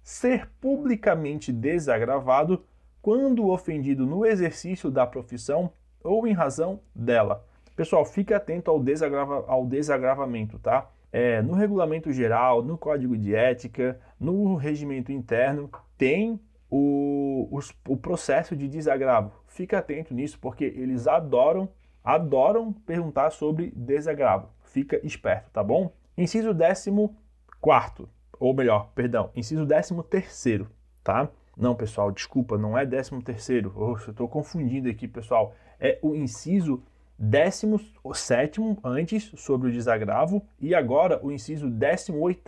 ser 0.07 0.49
publicamente 0.61 1.51
desagravado 1.51 2.63
quando 3.01 3.49
ofendido 3.49 4.05
no 4.05 4.25
exercício 4.25 4.89
da 4.89 5.05
profissão 5.05 5.69
ou 6.01 6.25
em 6.25 6.31
razão 6.31 6.79
dela. 6.95 7.45
Pessoal, 7.75 8.05
fique 8.05 8.33
atento 8.33 8.71
ao, 8.71 8.79
desagrava, 8.79 9.43
ao 9.49 9.65
desagravamento, 9.65 10.57
tá? 10.59 10.89
É, 11.11 11.41
no 11.41 11.55
regulamento 11.55 12.09
geral, 12.13 12.63
no 12.63 12.77
código 12.77 13.17
de 13.17 13.35
ética, 13.35 13.99
no 14.17 14.55
regimento 14.55 15.11
interno, 15.11 15.69
tem 15.97 16.39
o, 16.71 17.49
os, 17.51 17.73
o 17.85 17.97
processo 17.97 18.55
de 18.55 18.69
desagravo. 18.69 19.33
Fica 19.45 19.79
atento 19.79 20.13
nisso, 20.13 20.39
porque 20.39 20.63
eles 20.63 21.05
adoram, 21.05 21.67
adoram 22.01 22.71
perguntar 22.71 23.31
sobre 23.31 23.73
desagravo. 23.75 24.47
Fica 24.61 25.05
esperto, 25.05 25.51
tá 25.51 25.61
bom? 25.61 25.91
Inciso 26.17 26.55
14, 26.55 28.09
ou 28.39 28.53
melhor, 28.53 28.89
perdão, 28.93 29.29
inciso 29.35 29.65
13, 29.65 30.65
tá? 31.03 31.29
Não, 31.55 31.73
pessoal, 31.75 32.11
desculpa, 32.11 32.57
não 32.57 32.77
é 32.77 32.85
13 32.85 33.21
terceiro. 33.23 33.73
Oh, 33.75 33.97
eu 34.05 34.11
estou 34.11 34.27
confundindo 34.27 34.87
aqui, 34.87 35.07
pessoal. 35.07 35.55
É 35.79 35.97
o 36.03 36.13
inciso 36.13 36.83
17 37.17 38.61
antes 38.83 39.31
sobre 39.35 39.69
o 39.69 39.71
desagravo 39.71 40.45
e 40.59 40.75
agora 40.75 41.19
o 41.23 41.31
inciso 41.31 41.67
18, 41.67 42.41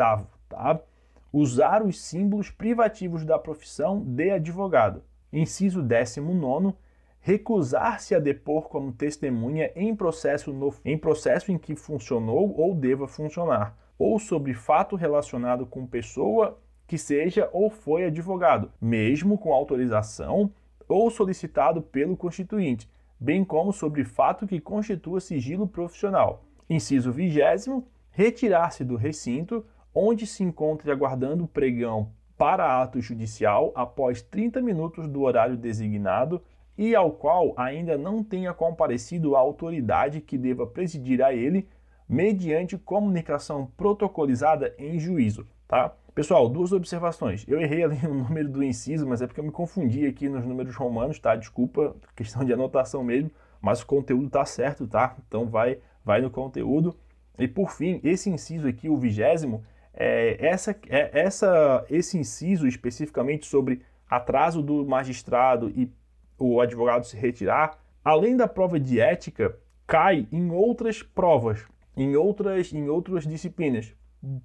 tá? 0.48 0.80
usar 1.32 1.84
os 1.84 2.02
símbolos 2.02 2.50
privativos 2.50 3.24
da 3.24 3.38
profissão 3.38 4.02
de 4.02 4.32
advogado. 4.32 5.04
Inciso 5.32 5.82
19. 5.82 6.74
Recusar-se 7.22 8.16
a 8.16 8.20
depor 8.20 8.70
como 8.70 8.94
testemunha 8.94 9.72
em 9.76 9.96
processo, 9.96 10.54
no, 10.54 10.74
em 10.86 10.98
processo 10.98 11.52
em 11.52 11.58
que 11.58 11.76
funcionou 11.76 12.56
ou 12.58 12.74
deva 12.74 13.08
funcionar, 13.08 13.78
ou 14.00 14.18
sobre 14.18 14.54
fato 14.54 14.96
relacionado 14.96 15.66
com 15.66 15.86
pessoa 15.86 16.58
que 16.88 16.98
seja 16.98 17.50
ou 17.52 17.70
foi 17.70 18.06
advogado, 18.06 18.72
mesmo 18.82 19.38
com 19.38 19.54
autorização 19.54 20.52
ou 20.88 21.12
solicitado 21.12 21.82
pelo 21.82 22.18
constituinte, 22.18 22.90
bem 23.20 23.44
como 23.44 23.74
sobre 23.74 24.06
fato 24.06 24.48
que 24.48 24.62
constitua 24.62 25.20
sigilo 25.20 25.68
profissional. 25.68 26.46
Inciso 26.70 27.12
20. 27.12 27.84
Retirar-se 28.10 28.84
do 28.84 28.96
recinto 28.96 29.66
onde 29.94 30.26
se 30.26 30.44
encontre 30.44 30.90
aguardando 30.92 31.44
o 31.44 31.48
pregão 31.48 32.12
para 32.38 32.82
ato 32.82 33.02
judicial 33.02 33.72
após 33.76 34.22
30 34.22 34.62
minutos 34.62 35.08
do 35.08 35.22
horário 35.24 35.58
designado 35.58 36.42
e 36.78 36.96
ao 36.96 37.12
qual 37.12 37.54
ainda 37.58 37.98
não 37.98 38.24
tenha 38.24 38.54
comparecido 38.54 39.36
a 39.36 39.40
autoridade 39.40 40.22
que 40.22 40.38
deva 40.38 40.66
presidir 40.66 41.22
a 41.22 41.34
ele 41.34 41.68
mediante 42.10 42.76
comunicação 42.76 43.72
protocolizada 43.78 44.74
em 44.80 45.00
juízo, 45.00 45.46
tá? 45.68 45.94
Pessoal, 46.16 46.50
duas 46.50 46.72
observações. 46.72 47.46
Eu 47.48 47.62
errei 47.62 47.84
ali 47.84 48.00
o 48.06 48.14
número 48.16 48.50
do 48.50 48.64
inciso, 48.64 49.08
mas 49.08 49.22
é 49.22 49.28
porque 49.28 49.40
eu 49.40 49.44
me 49.44 49.52
confundi 49.52 50.08
aqui 50.08 50.28
nos 50.28 50.44
números 50.44 50.76
romanos, 50.76 51.20
tá? 51.20 51.36
Desculpa, 51.36 51.96
questão 52.16 52.44
de 52.44 52.52
anotação 52.52 53.04
mesmo, 53.04 53.30
mas 53.62 53.82
o 53.82 53.86
conteúdo 53.86 54.30
tá 54.30 54.44
certo, 54.44 54.88
tá? 54.88 55.16
Então 55.28 55.46
vai, 55.46 55.78
vai 56.04 56.20
no 56.20 56.32
conteúdo. 56.32 56.98
E 57.38 57.48
por 57.48 57.72
fim, 57.72 58.02
esse 58.04 58.30
inciso 58.30 58.68
aqui, 58.68 58.90
o 58.90 58.98
vigésimo, 58.98 59.64
é, 59.94 60.36
essa, 60.40 60.76
é, 60.90 61.12
essa, 61.14 61.86
esse 61.90 62.18
inciso 62.18 62.68
especificamente 62.68 63.46
sobre 63.46 63.82
atraso 64.10 64.62
do 64.62 64.86
magistrado 64.86 65.70
e 65.70 65.92
o 66.38 66.60
advogado 66.60 67.06
se 67.06 67.16
retirar, 67.16 67.78
além 68.04 68.36
da 68.36 68.48
prova 68.48 68.80
de 68.80 69.00
ética, 69.00 69.56
cai 69.86 70.28
em 70.32 70.52
outras 70.52 71.04
provas, 71.04 71.66
em 72.00 72.16
outras, 72.16 72.72
em 72.72 72.88
outras 72.88 73.28
disciplinas. 73.28 73.94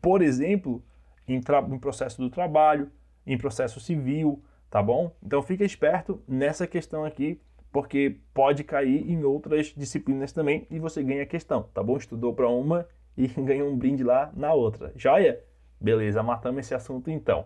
Por 0.03 0.23
exemplo, 0.23 0.85
em, 1.29 1.37
em 1.37 1.79
processo 1.79 2.21
do 2.21 2.29
trabalho, 2.29 2.91
em 3.25 3.39
processo 3.39 3.79
civil, 3.79 4.43
tá 4.69 4.83
bom? 4.83 5.15
Então 5.23 5.41
fica 5.41 5.65
esperto 5.65 6.21
nessa 6.27 6.67
questão 6.67 7.05
aqui, 7.05 7.41
porque 7.71 8.19
pode 8.33 8.65
cair 8.65 9.09
em 9.09 9.23
outras 9.23 9.67
disciplinas 9.69 10.33
também 10.33 10.67
e 10.69 10.81
você 10.81 11.03
ganha 11.03 11.23
a 11.23 11.27
questão, 11.27 11.63
tá 11.73 11.81
bom? 11.81 11.97
Estudou 11.97 12.35
para 12.35 12.49
uma 12.49 12.89
e 13.17 13.29
ganha 13.29 13.65
um 13.65 13.77
brinde 13.77 14.03
lá 14.03 14.33
na 14.35 14.53
outra. 14.53 14.93
Joia? 14.97 15.41
Beleza, 15.81 16.23
matamos 16.23 16.61
esse 16.61 16.75
assunto 16.75 17.09
então. 17.09 17.45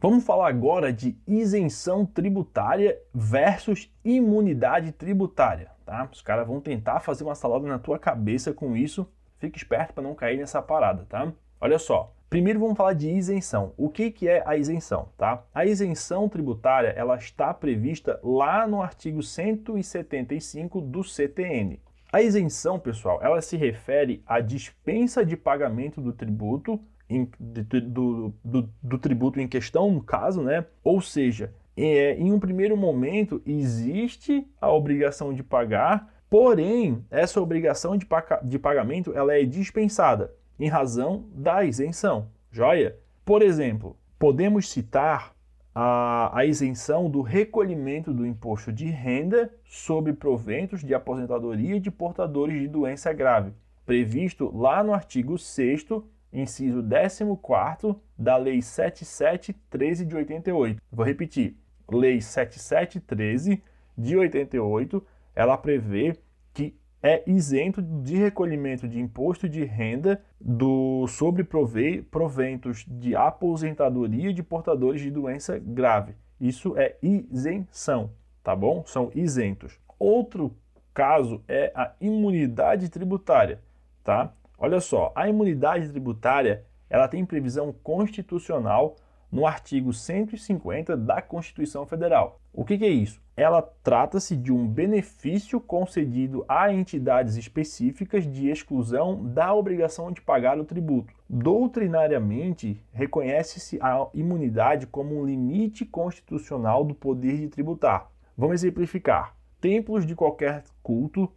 Vamos 0.00 0.24
falar 0.24 0.48
agora 0.48 0.92
de 0.92 1.16
isenção 1.26 2.06
tributária 2.06 2.96
versus 3.12 3.92
imunidade 4.04 4.92
tributária, 4.92 5.72
tá? 5.84 6.08
Os 6.12 6.22
caras 6.22 6.46
vão 6.46 6.60
tentar 6.60 7.00
fazer 7.00 7.24
uma 7.24 7.34
salada 7.34 7.66
na 7.66 7.80
tua 7.80 7.98
cabeça 7.98 8.52
com 8.52 8.76
isso. 8.76 9.08
Fique 9.38 9.58
esperto 9.58 9.94
para 9.94 10.02
não 10.02 10.14
cair 10.14 10.36
nessa 10.36 10.60
parada, 10.60 11.06
tá? 11.08 11.32
Olha 11.60 11.78
só. 11.78 12.12
Primeiro 12.28 12.60
vamos 12.60 12.76
falar 12.76 12.92
de 12.92 13.08
isenção. 13.08 13.72
O 13.76 13.88
que, 13.88 14.10
que 14.10 14.28
é 14.28 14.42
a 14.44 14.54
isenção, 14.54 15.08
tá? 15.16 15.42
A 15.54 15.64
isenção 15.64 16.28
tributária, 16.28 16.88
ela 16.88 17.16
está 17.16 17.54
prevista 17.54 18.20
lá 18.22 18.66
no 18.66 18.82
artigo 18.82 19.22
175 19.22 20.80
do 20.82 21.02
CTN. 21.02 21.80
A 22.12 22.20
isenção, 22.20 22.78
pessoal, 22.78 23.18
ela 23.22 23.40
se 23.40 23.56
refere 23.56 24.22
à 24.26 24.40
dispensa 24.40 25.24
de 25.24 25.36
pagamento 25.36 26.00
do 26.00 26.12
tributo, 26.12 26.78
em, 27.08 27.30
do, 27.38 28.34
do, 28.44 28.68
do, 28.82 28.98
tributo 28.98 29.40
em 29.40 29.48
questão, 29.48 29.90
no 29.90 30.02
caso, 30.02 30.42
né? 30.42 30.66
Ou 30.84 31.00
seja, 31.00 31.52
é, 31.76 32.14
em 32.14 32.32
um 32.32 32.40
primeiro 32.40 32.76
momento 32.76 33.40
existe 33.46 34.46
a 34.60 34.70
obrigação 34.70 35.32
de 35.32 35.42
pagar, 35.42 36.14
porém 36.28 37.04
essa 37.10 37.40
obrigação 37.40 37.96
de, 37.96 38.06
de 38.44 38.58
pagamento 38.58 39.12
ela 39.14 39.34
é 39.34 39.44
dispensada 39.44 40.34
em 40.58 40.68
razão 40.68 41.24
da 41.32 41.64
isenção. 41.64 42.28
Joia? 42.50 42.96
Por 43.24 43.42
exemplo, 43.42 43.96
podemos 44.18 44.68
citar 44.68 45.34
a, 45.74 46.36
a, 46.36 46.44
isenção 46.44 47.08
do 47.08 47.20
recolhimento 47.20 48.12
do 48.12 48.26
imposto 48.26 48.72
de 48.72 48.86
renda 48.86 49.52
sobre 49.64 50.12
proventos 50.12 50.82
de 50.82 50.94
aposentadoria 50.94 51.78
de 51.78 51.90
portadores 51.90 52.60
de 52.60 52.66
doença 52.66 53.12
grave, 53.12 53.52
previsto 53.86 54.50
lá 54.56 54.82
no 54.82 54.92
artigo 54.92 55.38
6 55.38 55.86
inciso 56.32 56.82
14 56.82 57.96
da 58.16 58.36
Lei 58.36 58.60
7713 58.60 60.04
de 60.04 60.16
88. 60.16 60.82
Vou 60.90 61.04
repetir. 61.04 61.56
Lei 61.90 62.20
7713 62.20 63.62
de 63.96 64.16
88, 64.16 65.04
ela 65.38 65.56
prevê 65.56 66.16
que 66.52 66.76
é 67.00 67.22
isento 67.24 67.80
de 67.80 68.16
recolhimento 68.16 68.88
de 68.88 68.98
imposto 68.98 69.48
de 69.48 69.64
renda 69.64 70.20
do 70.40 71.06
sobre 71.06 71.44
proventos 71.44 72.84
de 72.88 73.14
aposentadoria 73.14 74.34
de 74.34 74.42
portadores 74.42 75.00
de 75.00 75.12
doença 75.12 75.56
grave. 75.56 76.16
Isso 76.40 76.76
é 76.76 76.96
isenção, 77.00 78.10
tá 78.42 78.56
bom? 78.56 78.82
São 78.84 79.12
isentos. 79.14 79.78
Outro 79.96 80.56
caso 80.92 81.40
é 81.46 81.70
a 81.72 81.92
imunidade 82.00 82.88
tributária, 82.88 83.60
tá? 84.02 84.32
Olha 84.58 84.80
só, 84.80 85.12
a 85.14 85.28
imunidade 85.28 85.88
tributária, 85.88 86.64
ela 86.90 87.06
tem 87.06 87.24
previsão 87.24 87.72
constitucional 87.72 88.96
no 89.30 89.46
artigo 89.46 89.92
150 89.92 90.96
da 90.96 91.22
Constituição 91.22 91.86
Federal. 91.86 92.40
O 92.52 92.64
que, 92.64 92.76
que 92.76 92.84
é 92.84 92.88
isso? 92.88 93.22
Ela 93.38 93.62
trata-se 93.62 94.36
de 94.36 94.52
um 94.52 94.66
benefício 94.66 95.60
concedido 95.60 96.44
a 96.48 96.72
entidades 96.72 97.36
específicas 97.36 98.26
de 98.26 98.48
exclusão 98.48 99.24
da 99.24 99.54
obrigação 99.54 100.10
de 100.10 100.20
pagar 100.20 100.58
o 100.58 100.64
tributo. 100.64 101.14
Doutrinariamente, 101.30 102.82
reconhece-se 102.92 103.78
a 103.80 104.08
imunidade 104.12 104.88
como 104.88 105.16
um 105.16 105.24
limite 105.24 105.84
constitucional 105.84 106.82
do 106.82 106.96
poder 106.96 107.38
de 107.38 107.46
tributar. 107.46 108.10
Vamos 108.36 108.54
exemplificar. 108.54 109.36
Templos 109.60 110.04
de 110.04 110.16
qualquer 110.16 110.64
culto 110.82 111.32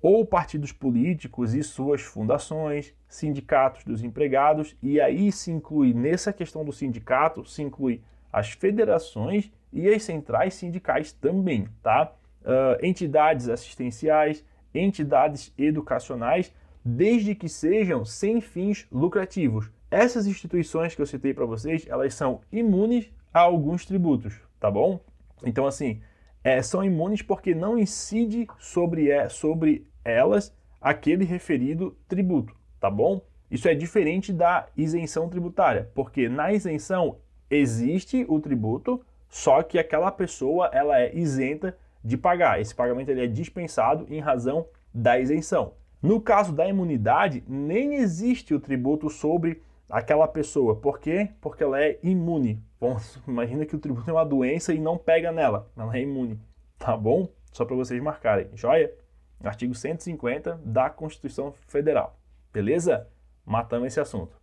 ou 0.00 0.24
partidos 0.24 0.72
políticos 0.72 1.52
e 1.52 1.62
suas 1.62 2.00
fundações, 2.00 2.94
sindicatos 3.06 3.84
dos 3.84 4.02
empregados, 4.02 4.74
e 4.82 4.98
aí 4.98 5.30
se 5.30 5.50
inclui 5.50 5.92
nessa 5.92 6.32
questão 6.32 6.64
do 6.64 6.72
sindicato, 6.72 7.44
se 7.44 7.62
inclui 7.62 8.00
as 8.32 8.50
federações 8.50 9.52
e 9.74 9.92
as 9.92 10.04
centrais 10.04 10.54
sindicais 10.54 11.12
também, 11.12 11.68
tá? 11.82 12.12
Uh, 12.42 12.86
entidades 12.86 13.48
assistenciais, 13.48 14.44
entidades 14.72 15.52
educacionais, 15.58 16.52
desde 16.84 17.34
que 17.34 17.48
sejam 17.48 18.04
sem 18.04 18.40
fins 18.40 18.86
lucrativos. 18.90 19.70
Essas 19.90 20.26
instituições 20.26 20.94
que 20.94 21.02
eu 21.02 21.06
citei 21.06 21.34
para 21.34 21.44
vocês, 21.44 21.86
elas 21.88 22.14
são 22.14 22.40
imunes 22.52 23.10
a 23.32 23.40
alguns 23.40 23.84
tributos, 23.84 24.40
tá 24.60 24.70
bom? 24.70 25.00
Então, 25.44 25.66
assim, 25.66 26.00
é, 26.42 26.62
são 26.62 26.84
imunes 26.84 27.22
porque 27.22 27.54
não 27.54 27.78
incide 27.78 28.46
sobre, 28.58 29.10
é, 29.10 29.28
sobre 29.28 29.86
elas 30.04 30.54
aquele 30.80 31.24
referido 31.24 31.96
tributo, 32.06 32.54
tá 32.78 32.90
bom? 32.90 33.22
Isso 33.50 33.68
é 33.68 33.74
diferente 33.74 34.32
da 34.32 34.66
isenção 34.76 35.28
tributária, 35.28 35.90
porque 35.94 36.28
na 36.28 36.52
isenção 36.52 37.18
existe 37.48 38.24
o 38.28 38.40
tributo, 38.40 39.04
só 39.34 39.64
que 39.64 39.80
aquela 39.80 40.12
pessoa 40.12 40.70
ela 40.72 41.00
é 41.00 41.12
isenta 41.12 41.76
de 42.04 42.16
pagar. 42.16 42.60
Esse 42.60 42.72
pagamento 42.72 43.08
ele 43.08 43.24
é 43.24 43.26
dispensado 43.26 44.06
em 44.08 44.20
razão 44.20 44.64
da 44.94 45.18
isenção. 45.18 45.72
No 46.00 46.20
caso 46.20 46.52
da 46.52 46.68
imunidade, 46.68 47.42
nem 47.48 47.94
existe 47.94 48.54
o 48.54 48.60
tributo 48.60 49.10
sobre 49.10 49.60
aquela 49.90 50.28
pessoa. 50.28 50.76
Por 50.76 51.00
quê? 51.00 51.30
Porque 51.40 51.64
ela 51.64 51.82
é 51.82 51.98
imune. 52.00 52.62
Bom, 52.80 52.96
imagina 53.26 53.66
que 53.66 53.74
o 53.74 53.80
tributo 53.80 54.08
é 54.08 54.12
uma 54.12 54.24
doença 54.24 54.72
e 54.72 54.78
não 54.78 54.96
pega 54.96 55.32
nela. 55.32 55.68
Ela 55.76 55.96
é 55.96 56.02
imune. 56.02 56.38
Tá 56.78 56.96
bom? 56.96 57.28
Só 57.50 57.64
para 57.64 57.74
vocês 57.74 58.00
marcarem. 58.00 58.46
Joia? 58.54 58.94
Artigo 59.42 59.74
150 59.74 60.60
da 60.64 60.88
Constituição 60.88 61.52
Federal. 61.66 62.16
Beleza? 62.52 63.08
Matamos 63.44 63.88
esse 63.88 63.98
assunto. 63.98 64.36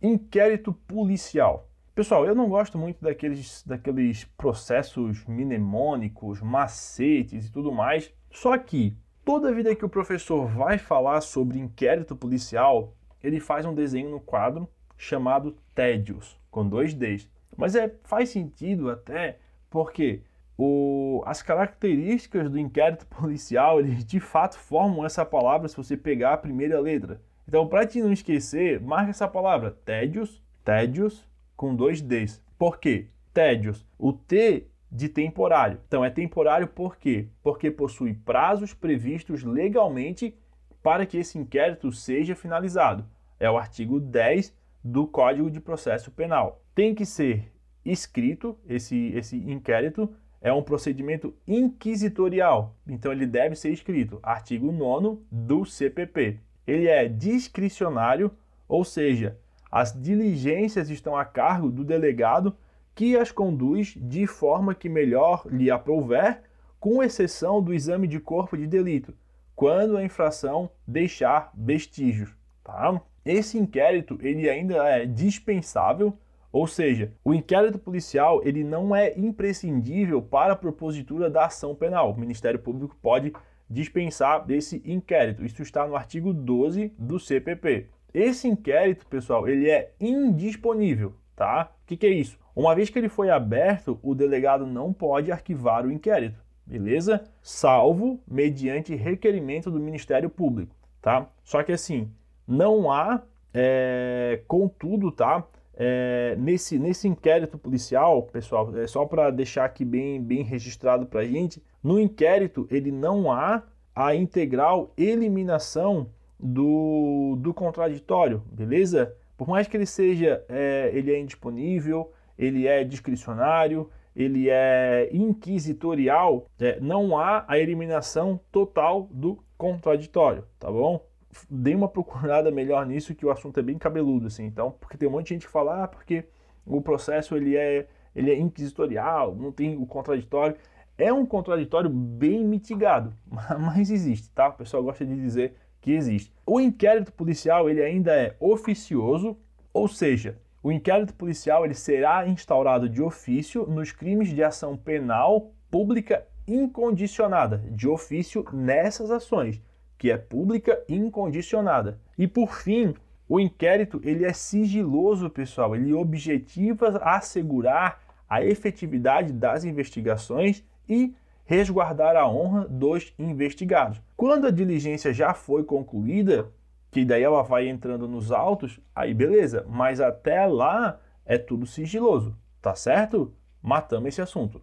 Inquérito 0.00 0.72
policial. 0.72 1.68
Pessoal, 1.94 2.26
eu 2.26 2.34
não 2.34 2.48
gosto 2.48 2.76
muito 2.76 3.00
daqueles, 3.00 3.62
daqueles 3.64 4.24
processos 4.36 5.24
mnemônicos, 5.26 6.40
macetes 6.40 7.46
e 7.46 7.52
tudo 7.52 7.70
mais. 7.70 8.12
Só 8.32 8.58
que 8.58 8.96
toda 9.24 9.54
vida 9.54 9.76
que 9.76 9.84
o 9.84 9.88
professor 9.88 10.44
vai 10.44 10.76
falar 10.76 11.20
sobre 11.20 11.60
inquérito 11.60 12.16
policial, 12.16 12.92
ele 13.22 13.38
faz 13.38 13.64
um 13.64 13.72
desenho 13.72 14.10
no 14.10 14.18
quadro 14.18 14.68
chamado 14.96 15.56
tédios, 15.72 16.36
com 16.50 16.68
dois 16.68 16.92
Ds. 16.92 17.30
Mas 17.56 17.76
é, 17.76 17.94
faz 18.02 18.30
sentido 18.30 18.90
até 18.90 19.38
porque 19.70 20.22
o, 20.58 21.22
as 21.24 21.42
características 21.42 22.50
do 22.50 22.58
inquérito 22.58 23.06
policial, 23.20 23.78
eles 23.78 24.04
de 24.04 24.18
fato 24.18 24.58
formam 24.58 25.06
essa 25.06 25.24
palavra 25.24 25.68
se 25.68 25.76
você 25.76 25.96
pegar 25.96 26.32
a 26.32 26.38
primeira 26.38 26.80
letra. 26.80 27.22
Então, 27.46 27.68
para 27.68 27.86
te 27.86 28.02
não 28.02 28.12
esquecer, 28.12 28.80
marca 28.80 29.10
essa 29.10 29.28
palavra, 29.28 29.70
tédios, 29.84 30.42
tédios 30.64 31.24
com 31.56 31.74
dois 31.74 32.00
Ds. 32.00 32.42
Por 32.58 32.78
quê? 32.78 33.08
Tédios. 33.32 33.86
O 33.98 34.12
T 34.12 34.66
de 34.90 35.08
temporário. 35.08 35.80
Então, 35.88 36.04
é 36.04 36.10
temporário 36.10 36.68
por 36.68 36.96
quê? 36.96 37.28
Porque 37.42 37.70
possui 37.70 38.14
prazos 38.14 38.72
previstos 38.72 39.42
legalmente 39.42 40.36
para 40.82 41.04
que 41.04 41.18
esse 41.18 41.38
inquérito 41.38 41.90
seja 41.90 42.36
finalizado. 42.36 43.04
É 43.40 43.50
o 43.50 43.56
artigo 43.56 43.98
10 43.98 44.54
do 44.84 45.06
Código 45.06 45.50
de 45.50 45.60
Processo 45.60 46.10
Penal. 46.10 46.62
Tem 46.74 46.94
que 46.94 47.04
ser 47.04 47.52
escrito 47.84 48.56
esse, 48.68 49.12
esse 49.14 49.36
inquérito, 49.36 50.14
é 50.40 50.52
um 50.52 50.62
procedimento 50.62 51.34
inquisitorial, 51.48 52.76
então 52.86 53.10
ele 53.10 53.26
deve 53.26 53.56
ser 53.56 53.70
escrito. 53.70 54.18
Artigo 54.22 54.70
9 54.70 55.18
do 55.30 55.64
CPP. 55.64 56.38
Ele 56.66 56.86
é 56.86 57.08
discricionário, 57.08 58.30
ou 58.68 58.84
seja, 58.84 59.38
as 59.74 59.92
diligências 59.92 60.88
estão 60.88 61.16
a 61.16 61.24
cargo 61.24 61.68
do 61.68 61.82
delegado 61.82 62.56
que 62.94 63.16
as 63.16 63.32
conduz 63.32 63.92
de 63.96 64.24
forma 64.24 64.72
que 64.72 64.88
melhor 64.88 65.44
lhe 65.50 65.68
aprouver, 65.68 66.42
com 66.78 67.02
exceção 67.02 67.60
do 67.60 67.74
exame 67.74 68.06
de 68.06 68.20
corpo 68.20 68.56
de 68.56 68.68
delito, 68.68 69.12
quando 69.56 69.96
a 69.96 70.04
infração 70.04 70.70
deixar 70.86 71.50
vestígios. 71.56 72.32
Tá? 72.62 73.02
Esse 73.24 73.58
inquérito 73.58 74.16
ele 74.22 74.48
ainda 74.48 74.76
é 74.86 75.06
dispensável, 75.06 76.16
ou 76.52 76.68
seja, 76.68 77.12
o 77.24 77.34
inquérito 77.34 77.76
policial 77.76 78.40
ele 78.44 78.62
não 78.62 78.94
é 78.94 79.18
imprescindível 79.18 80.22
para 80.22 80.52
a 80.52 80.56
propositura 80.56 81.28
da 81.28 81.46
ação 81.46 81.74
penal. 81.74 82.12
O 82.12 82.20
Ministério 82.20 82.60
Público 82.60 82.96
pode 83.02 83.32
dispensar 83.68 84.46
desse 84.46 84.80
inquérito. 84.84 85.44
Isso 85.44 85.62
está 85.62 85.84
no 85.84 85.96
artigo 85.96 86.32
12 86.32 86.92
do 86.96 87.18
CPP. 87.18 87.88
Esse 88.14 88.46
inquérito, 88.46 89.04
pessoal, 89.08 89.48
ele 89.48 89.68
é 89.68 89.92
indisponível, 90.00 91.14
tá? 91.34 91.72
O 91.82 91.86
que, 91.86 91.96
que 91.96 92.06
é 92.06 92.10
isso? 92.10 92.38
Uma 92.54 92.72
vez 92.72 92.88
que 92.88 92.96
ele 92.96 93.08
foi 93.08 93.28
aberto, 93.28 93.98
o 94.00 94.14
delegado 94.14 94.64
não 94.64 94.92
pode 94.92 95.32
arquivar 95.32 95.84
o 95.84 95.90
inquérito, 95.90 96.40
beleza? 96.64 97.24
Salvo 97.42 98.20
mediante 98.30 98.94
requerimento 98.94 99.68
do 99.68 99.80
Ministério 99.80 100.30
Público, 100.30 100.76
tá? 101.02 101.28
Só 101.42 101.64
que 101.64 101.72
assim, 101.72 102.08
não 102.46 102.92
há, 102.92 103.20
é, 103.52 104.42
contudo, 104.46 105.10
tá? 105.10 105.44
É, 105.76 106.36
nesse, 106.38 106.78
nesse 106.78 107.08
inquérito 107.08 107.58
policial, 107.58 108.22
pessoal, 108.22 108.72
é 108.78 108.86
só 108.86 109.04
para 109.04 109.28
deixar 109.32 109.64
aqui 109.64 109.84
bem, 109.84 110.22
bem 110.22 110.44
registrado 110.44 111.04
para 111.04 111.24
gente, 111.24 111.60
no 111.82 111.98
inquérito 111.98 112.68
ele 112.70 112.92
não 112.92 113.32
há 113.32 113.64
a 113.92 114.14
integral 114.14 114.92
eliminação 114.96 116.08
do, 116.38 117.36
do 117.40 117.54
contraditório, 117.54 118.42
beleza? 118.50 119.14
Por 119.36 119.48
mais 119.48 119.66
que 119.66 119.76
ele 119.76 119.86
seja, 119.86 120.44
é, 120.48 120.90
ele 120.92 121.12
é 121.12 121.18
indisponível, 121.18 122.12
ele 122.38 122.66
é 122.66 122.84
discricionário, 122.84 123.90
ele 124.14 124.48
é 124.48 125.08
inquisitorial, 125.12 126.46
é, 126.60 126.78
não 126.80 127.18
há 127.18 127.44
a 127.48 127.58
eliminação 127.58 128.38
total 128.52 129.08
do 129.10 129.42
contraditório, 129.56 130.44
tá 130.58 130.70
bom? 130.70 131.04
dê 131.50 131.74
uma 131.74 131.88
procurada 131.88 132.50
melhor 132.50 132.86
nisso, 132.86 133.14
que 133.14 133.26
o 133.26 133.30
assunto 133.30 133.58
é 133.58 133.62
bem 133.62 133.78
cabeludo, 133.78 134.26
assim. 134.26 134.44
Então, 134.44 134.70
porque 134.80 134.96
tem 134.96 135.08
um 135.08 135.12
monte 135.12 135.28
de 135.28 135.34
gente 135.34 135.46
que 135.46 135.52
fala, 135.52 135.84
ah, 135.84 135.88
porque 135.88 136.24
o 136.66 136.80
processo 136.80 137.36
ele 137.36 137.56
é, 137.56 137.88
ele 138.14 138.30
é 138.30 138.38
inquisitorial, 138.38 139.34
não 139.34 139.52
tem 139.52 139.76
o 139.76 139.86
contraditório. 139.86 140.56
É 140.96 141.12
um 141.12 141.26
contraditório 141.26 141.90
bem 141.90 142.44
mitigado, 142.44 143.12
mas 143.26 143.90
existe, 143.90 144.30
tá? 144.30 144.48
O 144.48 144.52
pessoal 144.52 144.82
gosta 144.82 145.04
de 145.04 145.14
dizer 145.16 145.54
que 145.84 145.92
existe. 145.92 146.32
O 146.46 146.58
inquérito 146.58 147.12
policial 147.12 147.68
ele 147.68 147.82
ainda 147.82 148.10
é 148.14 148.34
oficioso, 148.40 149.36
ou 149.70 149.86
seja, 149.86 150.38
o 150.62 150.72
inquérito 150.72 151.12
policial 151.12 151.62
ele 151.62 151.74
será 151.74 152.26
instaurado 152.26 152.88
de 152.88 153.02
ofício 153.02 153.66
nos 153.66 153.92
crimes 153.92 154.30
de 154.30 154.42
ação 154.42 154.78
penal 154.78 155.52
pública 155.70 156.24
incondicionada, 156.48 157.62
de 157.70 157.86
ofício 157.86 158.42
nessas 158.50 159.10
ações 159.10 159.60
que 159.98 160.10
é 160.10 160.16
pública 160.16 160.82
incondicionada. 160.88 161.98
E 162.16 162.26
por 162.26 162.54
fim, 162.54 162.94
O 163.28 163.40
inquérito 163.40 164.00
ele 164.04 164.24
é 164.24 164.32
sigiloso, 164.32 165.30
pessoal. 165.30 165.74
Ele 165.74 165.92
objetiva 165.92 166.98
assegurar 167.02 168.00
a 168.28 168.44
efetividade 168.44 169.32
das 169.32 169.64
investigações 169.64 170.62
e 170.88 171.14
resguardar 171.44 172.16
a 172.16 172.28
honra 172.28 172.66
dos 172.68 173.12
investigados. 173.18 174.00
Quando 174.16 174.46
a 174.46 174.50
diligência 174.50 175.12
já 175.12 175.34
foi 175.34 175.62
concluída, 175.64 176.50
que 176.90 177.04
daí 177.04 177.22
ela 177.22 177.42
vai 177.42 177.68
entrando 177.68 178.08
nos 178.08 178.32
autos, 178.32 178.80
aí 178.94 179.12
beleza, 179.12 179.64
mas 179.68 180.00
até 180.00 180.46
lá 180.46 181.00
é 181.26 181.36
tudo 181.36 181.66
sigiloso, 181.66 182.36
tá 182.60 182.74
certo? 182.74 183.34
Matamos 183.62 184.08
esse 184.08 184.22
assunto. 184.22 184.60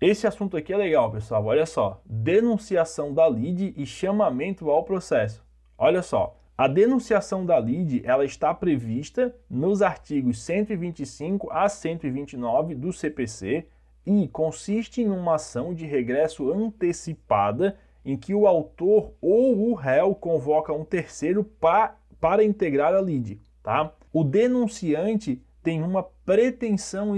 Esse 0.00 0.26
assunto 0.26 0.56
aqui 0.56 0.72
é 0.72 0.76
legal, 0.76 1.10
pessoal. 1.12 1.44
Olha 1.44 1.64
só, 1.64 2.02
denunciação 2.04 3.14
da 3.14 3.28
lide 3.28 3.72
e 3.76 3.86
chamamento 3.86 4.68
ao 4.68 4.82
processo. 4.82 5.44
Olha 5.78 6.02
só, 6.02 6.36
a 6.58 6.68
denunciação 6.68 7.46
da 7.46 7.58
lide 7.58 8.02
ela 8.04 8.24
está 8.24 8.52
prevista 8.52 9.34
nos 9.48 9.80
artigos 9.80 10.42
125 10.42 11.50
a 11.50 11.68
129 11.68 12.74
do 12.74 12.92
CPC 12.92 13.66
e 14.06 14.28
consiste 14.28 15.00
em 15.02 15.08
uma 15.08 15.36
ação 15.36 15.74
de 15.74 15.86
regresso 15.86 16.52
antecipada 16.52 17.76
em 18.04 18.16
que 18.16 18.34
o 18.34 18.46
autor 18.46 19.12
ou 19.20 19.70
o 19.70 19.74
réu 19.74 20.14
convoca 20.14 20.72
um 20.72 20.84
terceiro 20.84 21.44
pa, 21.44 21.96
para 22.20 22.44
integrar 22.44 22.94
a 22.94 23.00
lide. 23.00 23.40
Tá? 23.62 23.92
O 24.12 24.24
denunciante 24.24 25.40
tem 25.62 25.82
uma 25.82 26.02
pretensão 26.02 27.14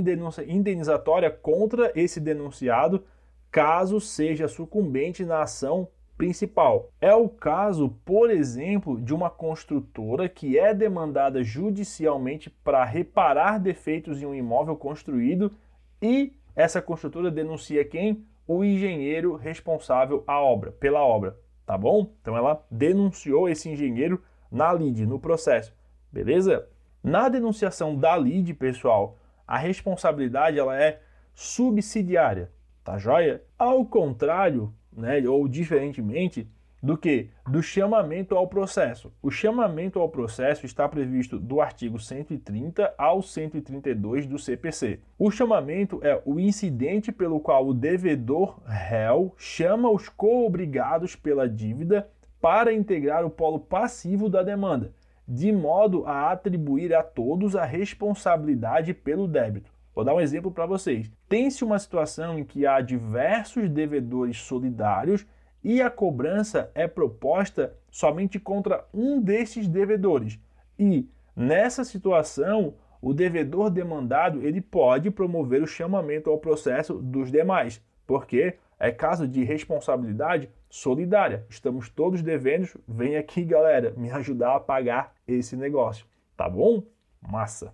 indenizatória 0.46 1.30
contra 1.30 1.90
esse 1.94 2.20
denunciado 2.20 3.04
caso 3.50 4.00
seja 4.00 4.48
sucumbente 4.48 5.24
na 5.24 5.42
ação 5.42 5.88
principal. 6.16 6.90
É 7.00 7.14
o 7.14 7.28
caso, 7.28 7.96
por 8.04 8.30
exemplo, 8.30 9.00
de 9.00 9.14
uma 9.14 9.30
construtora 9.30 10.28
que 10.28 10.58
é 10.58 10.74
demandada 10.74 11.42
judicialmente 11.42 12.50
para 12.50 12.84
reparar 12.84 13.58
defeitos 13.58 14.20
em 14.20 14.26
um 14.26 14.34
imóvel 14.34 14.76
construído 14.76 15.52
e 16.00 16.32
essa 16.54 16.80
construtora 16.80 17.30
denuncia 17.30 17.84
quem? 17.84 18.24
O 18.46 18.62
engenheiro 18.62 19.36
responsável 19.36 20.22
a 20.26 20.40
obra, 20.40 20.72
pela 20.72 21.02
obra, 21.02 21.36
tá 21.66 21.76
bom? 21.76 22.12
Então 22.20 22.36
ela 22.36 22.64
denunciou 22.70 23.48
esse 23.48 23.68
engenheiro 23.68 24.22
na 24.50 24.72
lide, 24.72 25.06
no 25.06 25.18
processo, 25.18 25.74
beleza? 26.12 26.68
Na 27.02 27.28
denunciação 27.28 27.96
da 27.96 28.16
lide, 28.16 28.54
pessoal, 28.54 29.18
a 29.46 29.58
responsabilidade 29.58 30.58
ela 30.58 30.80
é 30.80 31.00
subsidiária, 31.34 32.50
tá 32.82 32.98
joia? 32.98 33.42
Ao 33.58 33.84
contrário, 33.84 34.72
né, 34.92 35.20
ou 35.28 35.48
diferentemente, 35.48 36.48
do 36.84 36.98
que? 36.98 37.30
Do 37.48 37.62
chamamento 37.62 38.36
ao 38.36 38.46
processo. 38.46 39.10
O 39.22 39.30
chamamento 39.30 39.98
ao 39.98 40.08
processo 40.10 40.66
está 40.66 40.86
previsto 40.86 41.38
do 41.38 41.62
artigo 41.62 41.98
130 41.98 42.92
ao 42.98 43.22
132 43.22 44.26
do 44.26 44.38
CPC. 44.38 45.00
O 45.18 45.30
chamamento 45.30 45.98
é 46.02 46.20
o 46.26 46.38
incidente 46.38 47.10
pelo 47.10 47.40
qual 47.40 47.66
o 47.66 47.72
devedor 47.72 48.60
réu 48.66 49.34
chama 49.38 49.90
os 49.90 50.10
coobrigados 50.10 51.16
pela 51.16 51.48
dívida 51.48 52.06
para 52.38 52.70
integrar 52.70 53.24
o 53.24 53.30
polo 53.30 53.58
passivo 53.58 54.28
da 54.28 54.42
demanda, 54.42 54.92
de 55.26 55.50
modo 55.50 56.04
a 56.04 56.32
atribuir 56.32 56.94
a 56.94 57.02
todos 57.02 57.56
a 57.56 57.64
responsabilidade 57.64 58.92
pelo 58.92 59.26
débito. 59.26 59.72
Vou 59.94 60.04
dar 60.04 60.14
um 60.14 60.20
exemplo 60.20 60.50
para 60.50 60.66
vocês. 60.66 61.10
Tem-se 61.30 61.64
uma 61.64 61.78
situação 61.78 62.38
em 62.38 62.44
que 62.44 62.66
há 62.66 62.82
diversos 62.82 63.70
devedores 63.70 64.36
solidários 64.36 65.24
e 65.64 65.80
a 65.80 65.88
cobrança 65.88 66.70
é 66.74 66.86
proposta 66.86 67.74
somente 67.90 68.38
contra 68.38 68.84
um 68.92 69.20
desses 69.20 69.66
devedores. 69.66 70.38
E 70.78 71.08
nessa 71.34 71.82
situação, 71.82 72.74
o 73.00 73.14
devedor 73.14 73.70
demandado 73.70 74.42
ele 74.42 74.60
pode 74.60 75.10
promover 75.10 75.62
o 75.62 75.66
chamamento 75.66 76.28
ao 76.28 76.38
processo 76.38 76.94
dos 76.94 77.32
demais, 77.32 77.82
porque 78.06 78.58
é 78.78 78.90
caso 78.90 79.26
de 79.26 79.42
responsabilidade 79.42 80.50
solidária. 80.68 81.46
Estamos 81.48 81.88
todos 81.88 82.20
devendo, 82.20 82.68
vem 82.86 83.16
aqui, 83.16 83.42
galera, 83.42 83.94
me 83.96 84.10
ajudar 84.10 84.56
a 84.56 84.60
pagar 84.60 85.14
esse 85.26 85.56
negócio, 85.56 86.04
tá 86.36 86.48
bom? 86.48 86.82
Massa. 87.22 87.72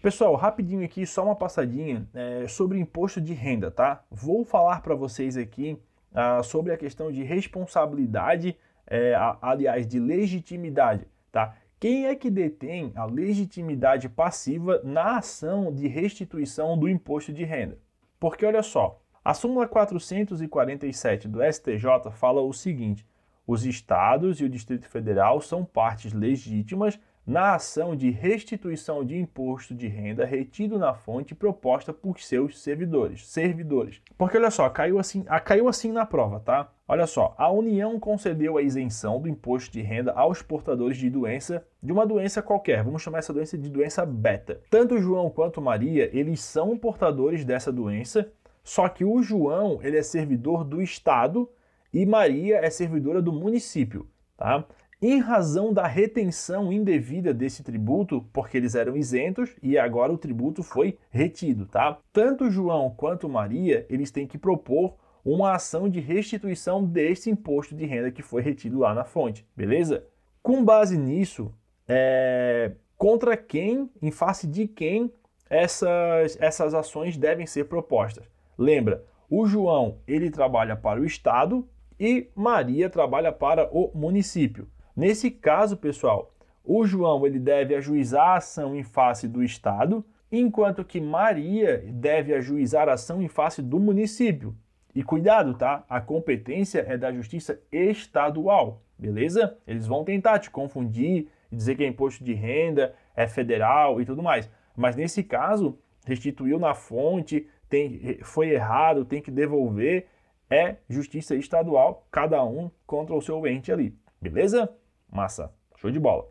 Pessoal, 0.00 0.34
rapidinho 0.36 0.84
aqui, 0.84 1.04
só 1.04 1.24
uma 1.24 1.34
passadinha 1.34 2.08
é, 2.14 2.46
sobre 2.46 2.78
imposto 2.78 3.20
de 3.20 3.34
renda, 3.34 3.70
tá? 3.70 4.04
Vou 4.10 4.44
falar 4.44 4.80
para 4.80 4.94
vocês 4.94 5.36
aqui 5.36 5.76
ah, 6.14 6.42
sobre 6.42 6.72
a 6.72 6.76
questão 6.76 7.12
de 7.12 7.22
responsabilidade, 7.22 8.56
é, 8.86 9.14
aliás, 9.42 9.86
de 9.86 9.98
legitimidade, 9.98 11.06
tá? 11.30 11.54
Quem 11.80 12.06
é 12.06 12.14
que 12.16 12.28
detém 12.28 12.92
a 12.96 13.04
legitimidade 13.04 14.08
passiva 14.08 14.80
na 14.82 15.18
ação 15.18 15.72
de 15.72 15.86
restituição 15.86 16.76
do 16.76 16.88
imposto 16.88 17.32
de 17.32 17.44
renda? 17.44 17.78
Porque 18.18 18.44
olha 18.44 18.64
só, 18.64 19.00
a 19.24 19.32
súmula 19.32 19.68
447 19.68 21.28
do 21.28 21.40
STJ 21.40 22.10
fala 22.12 22.40
o 22.40 22.52
seguinte: 22.52 23.06
os 23.46 23.64
estados 23.64 24.40
e 24.40 24.44
o 24.44 24.48
Distrito 24.48 24.88
Federal 24.88 25.40
são 25.40 25.64
partes 25.64 26.12
legítimas 26.12 26.98
na 27.28 27.56
ação 27.56 27.94
de 27.94 28.08
restituição 28.08 29.04
de 29.04 29.14
imposto 29.14 29.74
de 29.74 29.86
renda 29.86 30.24
retido 30.24 30.78
na 30.78 30.94
fonte 30.94 31.34
proposta 31.34 31.92
por 31.92 32.18
seus 32.18 32.58
servidores. 32.58 33.28
servidores. 33.28 34.00
Porque 34.16 34.38
olha 34.38 34.50
só, 34.50 34.66
caiu 34.70 34.98
assim, 34.98 35.24
caiu 35.44 35.68
assim 35.68 35.92
na 35.92 36.06
prova, 36.06 36.40
tá? 36.40 36.72
Olha 36.88 37.06
só, 37.06 37.34
a 37.36 37.50
União 37.50 38.00
concedeu 38.00 38.56
a 38.56 38.62
isenção 38.62 39.20
do 39.20 39.28
imposto 39.28 39.70
de 39.70 39.82
renda 39.82 40.12
aos 40.12 40.40
portadores 40.40 40.96
de 40.96 41.10
doença, 41.10 41.62
de 41.82 41.92
uma 41.92 42.06
doença 42.06 42.40
qualquer, 42.40 42.82
vamos 42.82 43.02
chamar 43.02 43.18
essa 43.18 43.32
doença 43.34 43.58
de 43.58 43.68
doença 43.68 44.06
beta. 44.06 44.62
Tanto 44.70 44.96
João 44.98 45.28
quanto 45.28 45.60
Maria, 45.60 46.08
eles 46.18 46.40
são 46.40 46.78
portadores 46.78 47.44
dessa 47.44 47.70
doença, 47.70 48.32
só 48.64 48.88
que 48.88 49.04
o 49.04 49.22
João, 49.22 49.80
ele 49.82 49.98
é 49.98 50.02
servidor 50.02 50.64
do 50.64 50.80
Estado 50.80 51.46
e 51.92 52.06
Maria 52.06 52.56
é 52.56 52.70
servidora 52.70 53.20
do 53.20 53.34
município, 53.34 54.06
tá? 54.34 54.64
Em 55.00 55.20
razão 55.20 55.72
da 55.72 55.86
retenção 55.86 56.72
indevida 56.72 57.32
desse 57.32 57.62
tributo, 57.62 58.26
porque 58.32 58.56
eles 58.56 58.74
eram 58.74 58.96
isentos 58.96 59.56
e 59.62 59.78
agora 59.78 60.12
o 60.12 60.18
tributo 60.18 60.62
foi 60.62 60.98
retido, 61.08 61.66
tá? 61.66 61.98
Tanto 62.12 62.50
João 62.50 62.90
quanto 62.90 63.28
Maria, 63.28 63.86
eles 63.88 64.10
têm 64.10 64.26
que 64.26 64.36
propor 64.36 64.96
uma 65.24 65.54
ação 65.54 65.88
de 65.88 66.00
restituição 66.00 66.84
desse 66.84 67.30
imposto 67.30 67.76
de 67.76 67.84
renda 67.86 68.10
que 68.10 68.22
foi 68.22 68.42
retido 68.42 68.78
lá 68.78 68.92
na 68.92 69.04
fonte, 69.04 69.46
beleza? 69.56 70.04
Com 70.42 70.64
base 70.64 70.98
nisso, 70.98 71.52
é... 71.86 72.72
contra 72.96 73.36
quem, 73.36 73.88
em 74.02 74.10
face 74.10 74.46
de 74.48 74.66
quem 74.66 75.12
essas, 75.48 76.36
essas 76.40 76.74
ações 76.74 77.16
devem 77.16 77.46
ser 77.46 77.64
propostas? 77.64 78.24
Lembra, 78.56 79.04
o 79.30 79.46
João 79.46 79.98
ele 80.08 80.30
trabalha 80.30 80.74
para 80.74 81.00
o 81.00 81.04
Estado 81.04 81.68
e 82.00 82.28
Maria 82.34 82.90
trabalha 82.90 83.30
para 83.30 83.68
o 83.72 83.92
município. 83.94 84.66
Nesse 84.98 85.30
caso, 85.30 85.76
pessoal, 85.76 86.34
o 86.64 86.84
João 86.84 87.24
ele 87.24 87.38
deve 87.38 87.72
ajuizar 87.72 88.30
a 88.30 88.36
ação 88.38 88.74
em 88.74 88.82
face 88.82 89.28
do 89.28 89.44
Estado, 89.44 90.04
enquanto 90.30 90.84
que 90.84 91.00
Maria 91.00 91.84
deve 91.86 92.34
ajuizar 92.34 92.88
a 92.88 92.94
ação 92.94 93.22
em 93.22 93.28
face 93.28 93.62
do 93.62 93.78
município. 93.78 94.56
E 94.92 95.04
cuidado, 95.04 95.54
tá? 95.54 95.84
A 95.88 96.00
competência 96.00 96.80
é 96.80 96.98
da 96.98 97.12
Justiça 97.12 97.60
Estadual, 97.70 98.82
beleza? 98.98 99.56
Eles 99.68 99.86
vão 99.86 100.02
tentar 100.02 100.40
te 100.40 100.50
confundir 100.50 101.28
e 101.52 101.54
dizer 101.54 101.76
que 101.76 101.84
é 101.84 101.86
imposto 101.86 102.24
de 102.24 102.34
renda, 102.34 102.92
é 103.14 103.28
federal 103.28 104.00
e 104.00 104.04
tudo 104.04 104.20
mais. 104.20 104.50
Mas 104.76 104.96
nesse 104.96 105.22
caso, 105.22 105.78
restituiu 106.04 106.58
na 106.58 106.74
fonte, 106.74 107.48
tem, 107.68 108.18
foi 108.24 108.48
errado, 108.48 109.04
tem 109.04 109.22
que 109.22 109.30
devolver, 109.30 110.08
é 110.50 110.78
Justiça 110.88 111.36
Estadual, 111.36 112.04
cada 112.10 112.44
um 112.44 112.68
contra 112.84 113.14
o 113.14 113.22
seu 113.22 113.46
ente 113.46 113.70
ali, 113.70 113.96
beleza? 114.20 114.68
Massa, 115.10 115.52
show 115.76 115.90
de 115.90 115.98
bola. 115.98 116.26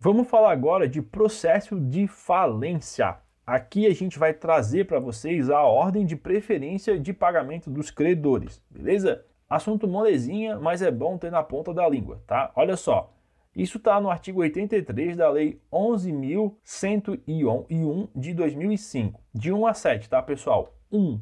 Vamos 0.00 0.28
falar 0.28 0.52
agora 0.52 0.88
de 0.88 1.02
processo 1.02 1.80
de 1.80 2.06
falência. 2.06 3.16
Aqui 3.46 3.86
a 3.86 3.94
gente 3.94 4.18
vai 4.18 4.34
trazer 4.34 4.86
para 4.86 5.00
vocês 5.00 5.50
a 5.50 5.62
ordem 5.62 6.04
de 6.04 6.14
preferência 6.14 7.00
de 7.00 7.12
pagamento 7.12 7.70
dos 7.70 7.90
credores, 7.90 8.62
beleza? 8.70 9.24
Assunto 9.48 9.88
molezinha, 9.88 10.58
mas 10.58 10.82
é 10.82 10.90
bom 10.90 11.16
ter 11.16 11.30
na 11.30 11.42
ponta 11.42 11.72
da 11.72 11.88
língua, 11.88 12.22
tá? 12.26 12.52
Olha 12.54 12.76
só, 12.76 13.14
isso 13.56 13.78
está 13.78 13.98
no 14.00 14.10
artigo 14.10 14.40
83 14.40 15.16
da 15.16 15.30
Lei 15.30 15.62
11.101 15.72 18.08
de 18.14 18.34
2005, 18.34 19.20
de 19.34 19.50
1 19.52 19.66
a 19.66 19.74
7, 19.74 20.10
tá, 20.10 20.22
pessoal? 20.22 20.74
1. 20.92 21.20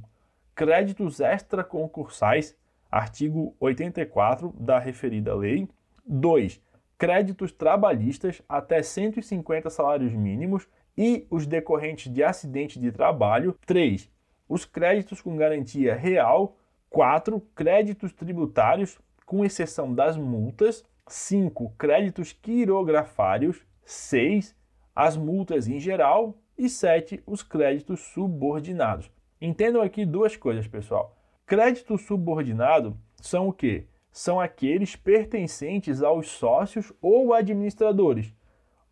Créditos 0.54 1.20
extraconcursais, 1.20 2.56
artigo 2.90 3.54
84 3.60 4.52
da 4.58 4.78
referida 4.78 5.34
lei. 5.34 5.68
2 6.08 6.62
créditos 6.98 7.52
trabalhistas 7.52 8.42
até 8.48 8.82
150 8.82 9.68
salários 9.70 10.12
mínimos 10.12 10.66
e 10.96 11.26
os 11.30 11.46
decorrentes 11.46 12.12
de 12.12 12.22
acidente 12.22 12.78
de 12.78 12.90
trabalho. 12.90 13.56
3. 13.66 14.10
Os 14.48 14.64
créditos 14.64 15.20
com 15.20 15.36
garantia 15.36 15.94
real. 15.94 16.56
4. 16.88 17.40
Créditos 17.54 18.12
tributários, 18.12 18.98
com 19.26 19.44
exceção 19.44 19.92
das 19.92 20.16
multas. 20.16 20.84
5. 21.06 21.74
Créditos 21.76 22.32
quirografários. 22.32 23.60
6. 23.84 24.54
As 24.94 25.16
multas 25.16 25.68
em 25.68 25.78
geral. 25.78 26.38
E 26.56 26.68
7. 26.68 27.22
Os 27.26 27.42
créditos 27.42 28.00
subordinados. 28.00 29.10
Entendam 29.40 29.82
aqui 29.82 30.06
duas 30.06 30.36
coisas, 30.36 30.66
pessoal. 30.66 31.14
Crédito 31.44 31.98
subordinado 31.98 32.96
são 33.20 33.48
o 33.48 33.52
quê? 33.52 33.86
São 34.16 34.40
aqueles 34.40 34.96
pertencentes 34.96 36.02
aos 36.02 36.28
sócios 36.28 36.90
ou 37.02 37.34
administradores, 37.34 38.32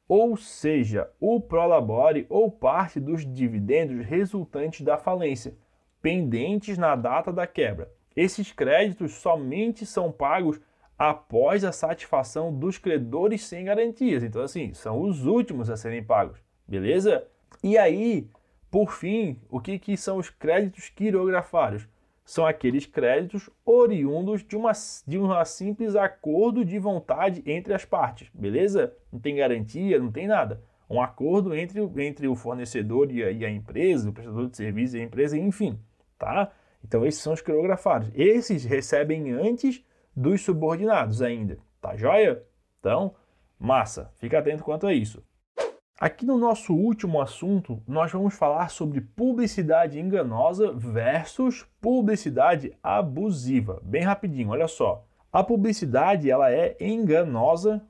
ou 0.06 0.36
seja, 0.36 1.10
o 1.18 1.40
prolabore 1.40 2.26
ou 2.28 2.50
parte 2.50 3.00
dos 3.00 3.24
dividendos 3.24 4.04
resultantes 4.04 4.82
da 4.82 4.98
falência, 4.98 5.54
pendentes 6.02 6.76
na 6.76 6.94
data 6.94 7.32
da 7.32 7.46
quebra. 7.46 7.90
Esses 8.14 8.52
créditos 8.52 9.12
somente 9.12 9.86
são 9.86 10.12
pagos 10.12 10.60
após 10.98 11.64
a 11.64 11.72
satisfação 11.72 12.52
dos 12.52 12.76
credores 12.76 13.46
sem 13.46 13.64
garantias. 13.64 14.22
Então, 14.22 14.42
assim, 14.42 14.74
são 14.74 15.00
os 15.00 15.24
últimos 15.24 15.70
a 15.70 15.76
serem 15.78 16.04
pagos, 16.04 16.38
beleza? 16.68 17.26
E 17.62 17.78
aí, 17.78 18.28
por 18.70 18.92
fim, 18.92 19.40
o 19.48 19.58
que, 19.58 19.78
que 19.78 19.96
são 19.96 20.18
os 20.18 20.28
créditos 20.28 20.90
quirografários? 20.90 21.88
São 22.24 22.46
aqueles 22.46 22.86
créditos 22.86 23.50
oriundos 23.66 24.42
de 24.42 24.56
uma, 24.56 24.72
de 25.06 25.18
um 25.18 25.44
simples 25.44 25.94
acordo 25.94 26.64
de 26.64 26.78
vontade 26.78 27.42
entre 27.44 27.74
as 27.74 27.84
partes, 27.84 28.30
beleza? 28.32 28.96
Não 29.12 29.20
tem 29.20 29.36
garantia, 29.36 29.98
não 29.98 30.10
tem 30.10 30.26
nada. 30.26 30.62
Um 30.88 31.02
acordo 31.02 31.54
entre, 31.54 31.80
entre 31.98 32.26
o 32.26 32.34
fornecedor 32.34 33.12
e 33.12 33.22
a, 33.22 33.30
e 33.30 33.44
a 33.44 33.50
empresa, 33.50 34.08
o 34.08 34.12
prestador 34.12 34.48
de 34.48 34.56
serviço 34.56 34.96
e 34.96 35.00
a 35.00 35.04
empresa, 35.04 35.36
enfim, 35.36 35.78
tá? 36.18 36.50
Então, 36.82 37.04
esses 37.04 37.20
são 37.20 37.32
os 37.32 37.42
quirografados. 37.42 38.10
Esses 38.14 38.64
recebem 38.64 39.32
antes 39.32 39.84
dos 40.16 40.42
subordinados 40.42 41.20
ainda, 41.20 41.58
tá 41.80 41.96
joia? 41.96 42.42
Então, 42.80 43.14
massa, 43.58 44.10
fica 44.16 44.38
atento 44.38 44.62
quanto 44.62 44.86
a 44.86 44.94
isso. 44.94 45.22
Aqui 46.04 46.26
no 46.26 46.36
nosso 46.36 46.74
último 46.74 47.18
assunto, 47.18 47.82
nós 47.88 48.12
vamos 48.12 48.34
falar 48.34 48.68
sobre 48.68 49.00
publicidade 49.00 49.98
enganosa 49.98 50.70
versus 50.70 51.64
publicidade 51.80 52.76
abusiva. 52.82 53.80
Bem 53.82 54.02
rapidinho, 54.02 54.50
olha 54.50 54.68
só. 54.68 55.02
A 55.32 55.42
publicidade 55.42 56.30
ela 56.30 56.52
é 56.52 56.76
enganosa 56.78 57.82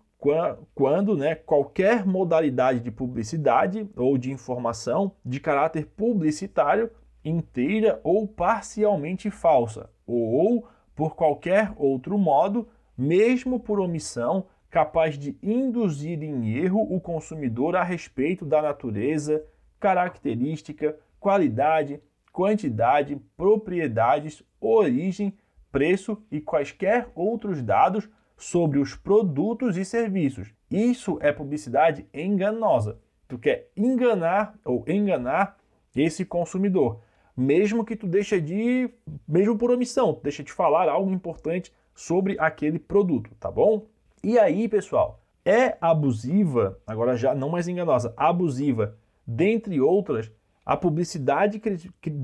quando 0.76 1.16
né, 1.16 1.34
qualquer 1.34 2.06
modalidade 2.06 2.78
de 2.78 2.92
publicidade 2.92 3.90
ou 3.96 4.16
de 4.16 4.30
informação 4.30 5.10
de 5.24 5.40
caráter 5.40 5.84
publicitário 5.84 6.92
inteira 7.24 8.00
ou 8.04 8.28
parcialmente 8.28 9.28
falsa, 9.28 9.90
ou 10.06 10.68
por 10.94 11.16
qualquer 11.16 11.72
outro 11.76 12.16
modo, 12.16 12.68
mesmo 12.96 13.58
por 13.58 13.80
omissão, 13.80 14.46
capaz 14.74 15.16
de 15.16 15.38
induzir 15.40 16.20
em 16.20 16.52
erro 16.56 16.82
o 16.92 17.00
consumidor 17.00 17.76
a 17.76 17.84
respeito 17.84 18.44
da 18.44 18.60
natureza, 18.60 19.46
característica, 19.78 20.98
qualidade, 21.20 22.00
quantidade, 22.32 23.16
propriedades, 23.36 24.42
origem, 24.60 25.32
preço 25.70 26.20
e 26.28 26.40
quaisquer 26.40 27.08
outros 27.14 27.62
dados 27.62 28.08
sobre 28.36 28.80
os 28.80 28.96
produtos 28.96 29.76
e 29.76 29.84
serviços. 29.84 30.52
Isso 30.68 31.18
é 31.20 31.30
publicidade 31.30 32.04
enganosa. 32.12 32.98
Tu 33.28 33.38
quer 33.38 33.70
enganar 33.76 34.58
ou 34.64 34.84
enganar 34.88 35.56
esse 35.94 36.24
consumidor 36.24 37.00
mesmo 37.36 37.84
que 37.84 37.96
tu 37.96 38.06
deixe 38.06 38.40
de, 38.40 38.88
mesmo 39.26 39.58
por 39.58 39.70
omissão, 39.70 40.20
deixa 40.22 40.42
de 40.42 40.52
falar 40.52 40.88
algo 40.88 41.10
importante 41.10 41.72
sobre 41.94 42.36
aquele 42.38 42.78
produto, 42.78 43.30
tá 43.40 43.50
bom? 43.50 43.86
E 44.24 44.38
aí, 44.38 44.66
pessoal, 44.70 45.20
é 45.44 45.76
abusiva, 45.78 46.80
agora 46.86 47.14
já 47.14 47.34
não 47.34 47.50
mais 47.50 47.68
enganosa, 47.68 48.14
abusiva, 48.16 48.96
dentre 49.26 49.78
outras, 49.82 50.32
a 50.64 50.78
publicidade 50.78 51.60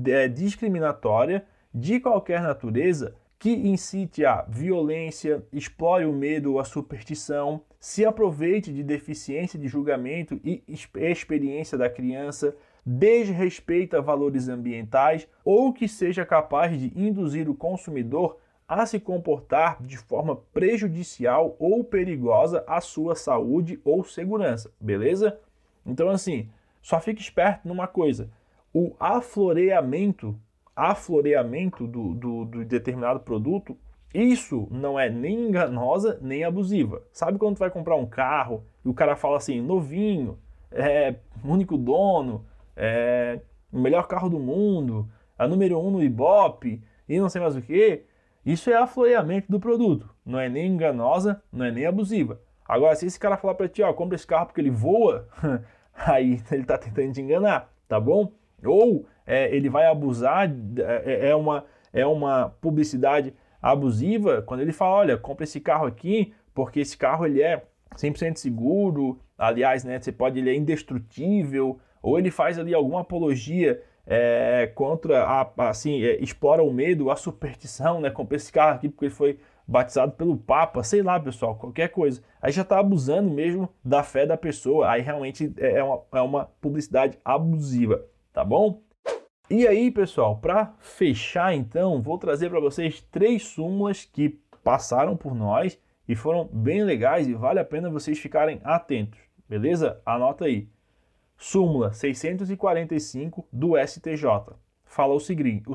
é 0.07 0.27
discriminatória 0.27 1.45
de 1.71 1.99
qualquer 1.99 2.41
natureza 2.41 3.13
que 3.37 3.51
incite 3.51 4.25
a 4.25 4.41
violência, 4.49 5.45
explore 5.53 6.05
o 6.05 6.11
medo 6.11 6.53
ou 6.53 6.59
a 6.59 6.65
superstição, 6.65 7.61
se 7.79 8.03
aproveite 8.03 8.73
de 8.73 8.81
deficiência 8.81 9.59
de 9.59 9.67
julgamento 9.67 10.41
e 10.43 10.63
experiência 10.67 11.77
da 11.77 11.87
criança, 11.87 12.55
desrespeita 12.83 14.01
valores 14.01 14.49
ambientais 14.49 15.27
ou 15.45 15.71
que 15.71 15.87
seja 15.87 16.25
capaz 16.25 16.79
de 16.79 16.91
induzir 16.99 17.47
o 17.47 17.53
consumidor 17.53 18.37
a 18.79 18.85
se 18.85 19.01
comportar 19.01 19.83
de 19.83 19.97
forma 19.97 20.37
prejudicial 20.53 21.57
ou 21.59 21.83
perigosa 21.83 22.63
à 22.65 22.79
sua 22.79 23.15
saúde 23.15 23.81
ou 23.83 24.01
segurança, 24.05 24.71
beleza? 24.79 25.37
Então, 25.85 26.09
assim, 26.09 26.47
só 26.81 27.01
fique 27.01 27.21
esperto 27.21 27.67
numa 27.67 27.85
coisa: 27.85 28.29
o 28.73 28.95
afloreamento, 28.97 30.39
afloreamento 30.73 31.85
do, 31.85 32.13
do, 32.13 32.45
do 32.45 32.63
determinado 32.63 33.19
produto, 33.19 33.77
isso 34.13 34.69
não 34.71 34.97
é 34.97 35.09
nem 35.09 35.49
enganosa 35.49 36.17
nem 36.21 36.45
abusiva. 36.45 37.03
Sabe 37.11 37.37
quando 37.37 37.57
tu 37.57 37.59
vai 37.59 37.69
comprar 37.69 37.97
um 37.97 38.05
carro 38.05 38.63
e 38.85 38.87
o 38.87 38.93
cara 38.93 39.17
fala 39.17 39.35
assim, 39.35 39.59
novinho, 39.59 40.39
é, 40.71 41.15
único 41.43 41.77
dono, 41.77 42.45
é 42.73 43.41
o 43.69 43.79
melhor 43.79 44.07
carro 44.07 44.29
do 44.29 44.39
mundo, 44.39 45.09
a 45.37 45.45
número 45.45 45.77
um 45.77 45.91
no 45.91 46.01
Ibope 46.01 46.81
e 47.07 47.19
não 47.19 47.27
sei 47.27 47.41
mais 47.41 47.57
o 47.57 47.61
que, 47.61 48.05
isso 48.45 48.69
é 48.69 48.75
afloreamento 48.75 49.51
do 49.51 49.59
produto. 49.59 50.09
Não 50.25 50.39
é 50.39 50.49
nem 50.49 50.67
enganosa, 50.67 51.41
não 51.51 51.65
é 51.65 51.71
nem 51.71 51.85
abusiva. 51.85 52.39
Agora, 52.65 52.95
se 52.95 53.05
esse 53.05 53.19
cara 53.19 53.37
falar 53.37 53.55
para 53.55 53.67
ti, 53.67 53.81
ó, 53.81 53.91
compra 53.93 54.15
esse 54.15 54.25
carro 54.25 54.47
porque 54.47 54.61
ele 54.61 54.69
voa, 54.69 55.27
aí 55.93 56.41
ele 56.51 56.61
está 56.61 56.77
tentando 56.77 57.13
te 57.13 57.21
enganar, 57.21 57.71
tá 57.87 57.99
bom? 57.99 58.31
Ou 58.63 59.05
é, 59.25 59.53
ele 59.55 59.69
vai 59.69 59.85
abusar, 59.85 60.49
é, 60.77 61.29
é, 61.29 61.35
uma, 61.35 61.65
é 61.91 62.05
uma 62.05 62.49
publicidade 62.61 63.33
abusiva 63.61 64.41
quando 64.41 64.61
ele 64.61 64.71
fala, 64.71 64.95
olha, 64.95 65.17
compra 65.17 65.43
esse 65.43 65.59
carro 65.59 65.85
aqui 65.85 66.33
porque 66.53 66.79
esse 66.79 66.97
carro 66.97 67.25
ele 67.25 67.41
é 67.41 67.63
100% 67.95 68.37
seguro, 68.37 69.19
aliás, 69.37 69.83
né, 69.83 69.99
você 69.99 70.11
pode, 70.11 70.39
ele 70.39 70.49
é 70.49 70.55
indestrutível, 70.55 71.79
ou 72.01 72.17
ele 72.17 72.31
faz 72.31 72.57
ali 72.57 72.73
alguma 72.73 73.01
apologia 73.01 73.81
é, 74.05 74.71
contra, 74.73 75.23
a, 75.23 75.69
assim, 75.69 76.03
é, 76.03 76.21
explora 76.21 76.63
o 76.63 76.73
medo, 76.73 77.11
a 77.11 77.15
superstição, 77.15 78.01
né? 78.01 78.09
Comprei 78.09 78.37
esse 78.37 78.51
carro 78.51 78.75
aqui 78.75 78.89
porque 78.89 79.05
ele 79.05 79.13
foi 79.13 79.39
batizado 79.67 80.11
pelo 80.13 80.35
Papa, 80.35 80.83
sei 80.83 81.01
lá, 81.01 81.19
pessoal, 81.19 81.55
qualquer 81.55 81.89
coisa. 81.89 82.21
Aí 82.41 82.51
já 82.51 82.61
está 82.61 82.79
abusando 82.79 83.29
mesmo 83.29 83.69
da 83.83 84.03
fé 84.03 84.25
da 84.25 84.35
pessoa, 84.35 84.89
aí 84.89 85.01
realmente 85.01 85.53
é, 85.57 85.77
é 85.77 85.83
uma, 85.83 86.01
é 86.11 86.21
uma 86.21 86.45
publicidade 86.59 87.17
abusiva, 87.23 88.03
tá 88.33 88.43
bom? 88.43 88.81
E 89.49 89.67
aí, 89.67 89.91
pessoal, 89.91 90.37
para 90.37 90.73
fechar 90.79 91.53
então, 91.53 92.01
vou 92.01 92.17
trazer 92.17 92.49
para 92.49 92.59
vocês 92.59 93.01
três 93.11 93.43
súmulas 93.43 94.05
que 94.05 94.39
passaram 94.63 95.17
por 95.17 95.35
nós 95.35 95.77
e 96.07 96.15
foram 96.15 96.49
bem 96.51 96.83
legais 96.83 97.27
e 97.27 97.33
vale 97.33 97.59
a 97.59 97.65
pena 97.65 97.89
vocês 97.89 98.17
ficarem 98.17 98.61
atentos, 98.63 99.19
beleza? 99.47 100.01
Anota 100.05 100.45
aí. 100.45 100.69
Súmula 101.43 101.91
645 101.91 103.47
do 103.51 103.71
STJ 103.75 104.53
fala 104.85 105.15
o 105.15 105.19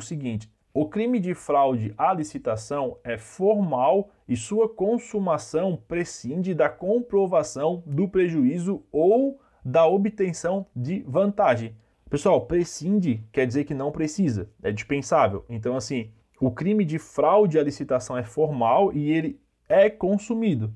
seguinte: 0.01 0.49
o 0.73 0.89
crime 0.89 1.19
de 1.19 1.35
fraude 1.35 1.93
à 1.99 2.15
licitação 2.15 2.99
é 3.03 3.19
formal 3.19 4.09
e 4.29 4.37
sua 4.37 4.69
consumação 4.69 5.77
prescinde 5.89 6.55
da 6.55 6.69
comprovação 6.69 7.83
do 7.85 8.09
prejuízo 8.09 8.85
ou 8.93 9.41
da 9.65 9.85
obtenção 9.85 10.67
de 10.75 11.01
vantagem. 11.01 11.75
Pessoal, 12.09 12.47
prescinde 12.47 13.25
quer 13.33 13.45
dizer 13.45 13.65
que 13.65 13.75
não 13.75 13.91
precisa, 13.91 14.49
é 14.63 14.71
dispensável. 14.71 15.45
Então, 15.49 15.77
assim, 15.77 16.13
o 16.41 16.49
crime 16.49 16.85
de 16.85 17.01
fraude 17.01 17.59
à 17.59 17.63
licitação 17.65 18.17
é 18.17 18.23
formal 18.23 18.93
e 18.93 19.11
ele 19.11 19.41
é 19.69 19.91
consumido 19.91 20.73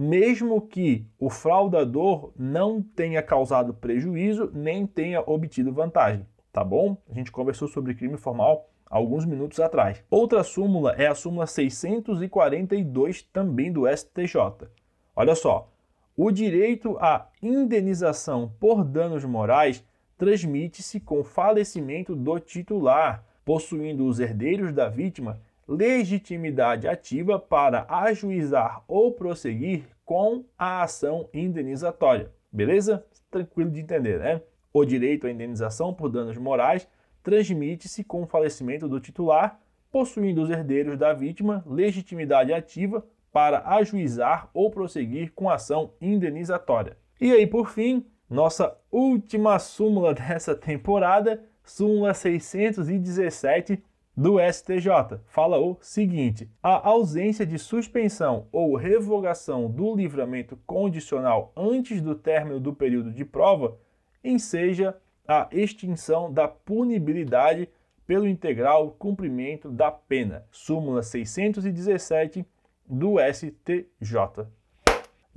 mesmo 0.00 0.62
que 0.62 1.06
o 1.18 1.28
fraudador 1.28 2.32
não 2.34 2.80
tenha 2.80 3.22
causado 3.22 3.74
prejuízo 3.74 4.50
nem 4.54 4.86
tenha 4.86 5.20
obtido 5.20 5.74
vantagem, 5.74 6.26
tá 6.50 6.64
bom? 6.64 6.96
A 7.10 7.14
gente 7.14 7.30
conversou 7.30 7.68
sobre 7.68 7.94
crime 7.94 8.16
formal 8.16 8.70
alguns 8.86 9.26
minutos 9.26 9.60
atrás. 9.60 10.02
Outra 10.10 10.42
súmula 10.42 10.94
é 10.96 11.06
a 11.06 11.14
súmula 11.14 11.46
642 11.46 13.22
também 13.24 13.70
do 13.70 13.86
STJ. 13.86 14.68
Olha 15.14 15.34
só, 15.34 15.70
o 16.16 16.30
direito 16.30 16.96
à 16.98 17.28
indenização 17.42 18.50
por 18.58 18.82
danos 18.82 19.24
morais 19.24 19.84
transmite-se 20.16 20.98
com 20.98 21.22
falecimento 21.22 22.16
do 22.16 22.38
titular, 22.40 23.22
possuindo 23.44 24.06
os 24.06 24.18
herdeiros 24.18 24.72
da 24.72 24.88
vítima 24.88 25.40
legitimidade 25.70 26.88
ativa 26.88 27.38
para 27.38 27.86
ajuizar 27.88 28.82
ou 28.88 29.12
prosseguir 29.12 29.84
com 30.04 30.44
a 30.58 30.82
ação 30.82 31.28
indenizatória. 31.32 32.32
Beleza? 32.50 33.06
Tranquilo 33.30 33.70
de 33.70 33.78
entender, 33.78 34.18
né? 34.18 34.42
O 34.72 34.84
direito 34.84 35.28
à 35.28 35.30
indenização 35.30 35.94
por 35.94 36.08
danos 36.10 36.36
morais 36.36 36.88
transmite-se 37.22 38.02
com 38.02 38.24
o 38.24 38.26
falecimento 38.26 38.88
do 38.88 38.98
titular, 38.98 39.60
possuindo 39.92 40.42
os 40.42 40.50
herdeiros 40.50 40.98
da 40.98 41.12
vítima 41.12 41.62
legitimidade 41.64 42.52
ativa 42.52 43.06
para 43.30 43.62
ajuizar 43.76 44.50
ou 44.52 44.70
prosseguir 44.70 45.32
com 45.34 45.48
a 45.48 45.54
ação 45.54 45.92
indenizatória. 46.00 46.96
E 47.20 47.30
aí, 47.30 47.46
por 47.46 47.70
fim, 47.70 48.04
nossa 48.28 48.76
última 48.90 49.58
súmula 49.60 50.14
dessa 50.14 50.52
temporada, 50.52 51.44
súmula 51.62 52.12
617 52.12 53.80
do 54.20 54.38
STJ, 54.38 55.18
fala 55.28 55.58
o 55.58 55.78
seguinte: 55.80 56.46
a 56.62 56.86
ausência 56.86 57.46
de 57.46 57.58
suspensão 57.58 58.48
ou 58.52 58.76
revogação 58.76 59.70
do 59.70 59.96
livramento 59.96 60.58
condicional 60.66 61.50
antes 61.56 62.02
do 62.02 62.14
término 62.14 62.60
do 62.60 62.74
período 62.74 63.10
de 63.10 63.24
prova 63.24 63.78
enseja 64.22 64.94
a 65.26 65.48
extinção 65.50 66.30
da 66.30 66.46
punibilidade 66.46 67.66
pelo 68.06 68.28
integral 68.28 68.90
cumprimento 68.90 69.70
da 69.70 69.90
pena. 69.90 70.44
Súmula 70.50 71.02
617 71.02 72.44
do 72.86 73.14
STJ. 73.18 74.46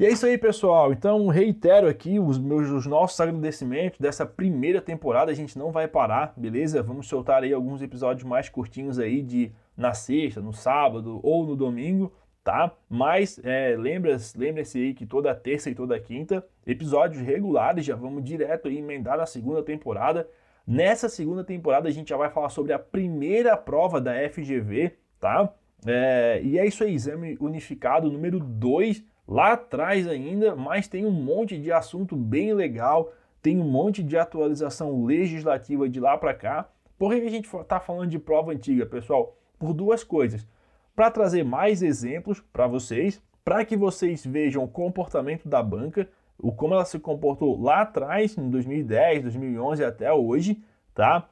E 0.04 0.06
é 0.06 0.10
isso 0.10 0.26
aí, 0.26 0.38
pessoal. 0.38 0.92
Então, 0.92 1.28
reitero 1.28 1.88
aqui 1.88 2.20
os 2.20 2.38
meus 2.38 2.70
os 2.70 2.86
nossos 2.86 3.18
agradecimentos 3.22 3.98
dessa 3.98 4.26
primeira 4.26 4.82
temporada. 4.82 5.32
A 5.32 5.34
gente 5.34 5.58
não 5.58 5.72
vai 5.72 5.88
parar, 5.88 6.34
beleza? 6.36 6.84
Vamos 6.84 7.08
soltar 7.08 7.42
aí 7.42 7.54
alguns 7.54 7.82
episódios 7.82 8.28
mais 8.28 8.50
curtinhos 8.50 9.00
aí 9.00 9.22
de 9.22 9.54
na 9.78 9.94
sexta, 9.94 10.42
no 10.42 10.52
sábado 10.52 11.22
ou 11.24 11.46
no 11.46 11.56
domingo, 11.56 12.12
tá? 12.44 12.74
Mas 12.90 13.40
é, 13.46 13.78
lembre-se 13.78 14.78
aí 14.78 14.94
que 14.94 15.06
toda 15.06 15.34
terça 15.34 15.70
e 15.70 15.74
toda 15.74 15.98
quinta, 15.98 16.46
episódios 16.68 17.26
regulares, 17.26 17.86
já 17.86 17.96
vamos 17.96 18.26
direto 18.26 18.68
aí 18.68 18.80
emendar 18.80 19.18
na 19.18 19.26
segunda 19.26 19.64
temporada. 19.64 20.28
Nessa 20.68 21.08
segunda 21.08 21.46
temporada 21.46 21.88
a 21.88 21.92
gente 21.94 22.10
já 22.10 22.18
vai 22.18 22.30
falar 22.30 22.50
sobre 22.50 22.74
a 22.74 22.80
primeira 22.80 23.56
prova 23.56 24.02
da 24.02 24.12
FGV, 24.30 24.98
tá? 25.18 25.54
É, 25.88 26.42
e 26.44 26.60
é 26.60 26.66
isso 26.66 26.84
aí, 26.84 26.94
exame 26.94 27.38
unificado 27.40 28.12
número 28.12 28.38
2 28.38 29.13
lá 29.28 29.54
atrás 29.54 30.08
ainda, 30.08 30.56
mas 30.56 30.88
tem 30.88 31.06
um 31.06 31.12
monte 31.12 31.58
de 31.58 31.72
assunto 31.72 32.16
bem 32.16 32.54
legal, 32.54 33.12
tem 33.42 33.60
um 33.60 33.70
monte 33.70 34.04
de 34.04 34.18
atualização 34.18 35.04
legislativa 35.04 35.90
de 35.90 36.00
lá 36.00 36.18
para 36.18 36.34
cá. 36.34 36.70
Por 36.98 37.14
que 37.14 37.22
a 37.22 37.30
gente 37.30 37.50
está 37.54 37.80
falando 37.80 38.10
de 38.10 38.20
prova 38.20 38.52
antiga, 38.52 38.86
pessoal? 38.86 39.36
Por 39.60 39.74
duas 39.74 40.04
coisas. 40.04 40.48
Para 40.96 41.12
trazer 41.12 41.44
mais 41.44 41.82
exemplos 41.82 42.42
para 42.54 42.68
vocês, 42.68 43.22
para 43.44 43.66
que 43.66 43.76
vocês 43.76 44.26
vejam 44.26 44.64
o 44.64 44.68
comportamento 44.68 45.50
da 45.50 45.62
banca, 45.62 46.08
o 46.38 46.52
como 46.52 46.74
ela 46.74 46.86
se 46.86 47.00
comportou 47.00 47.62
lá 47.62 47.82
atrás, 47.82 48.38
em 48.38 48.50
2010, 48.50 49.24
2011 49.24 49.84
até 49.84 50.14
hoje, 50.14 50.64
tá? 50.94 51.28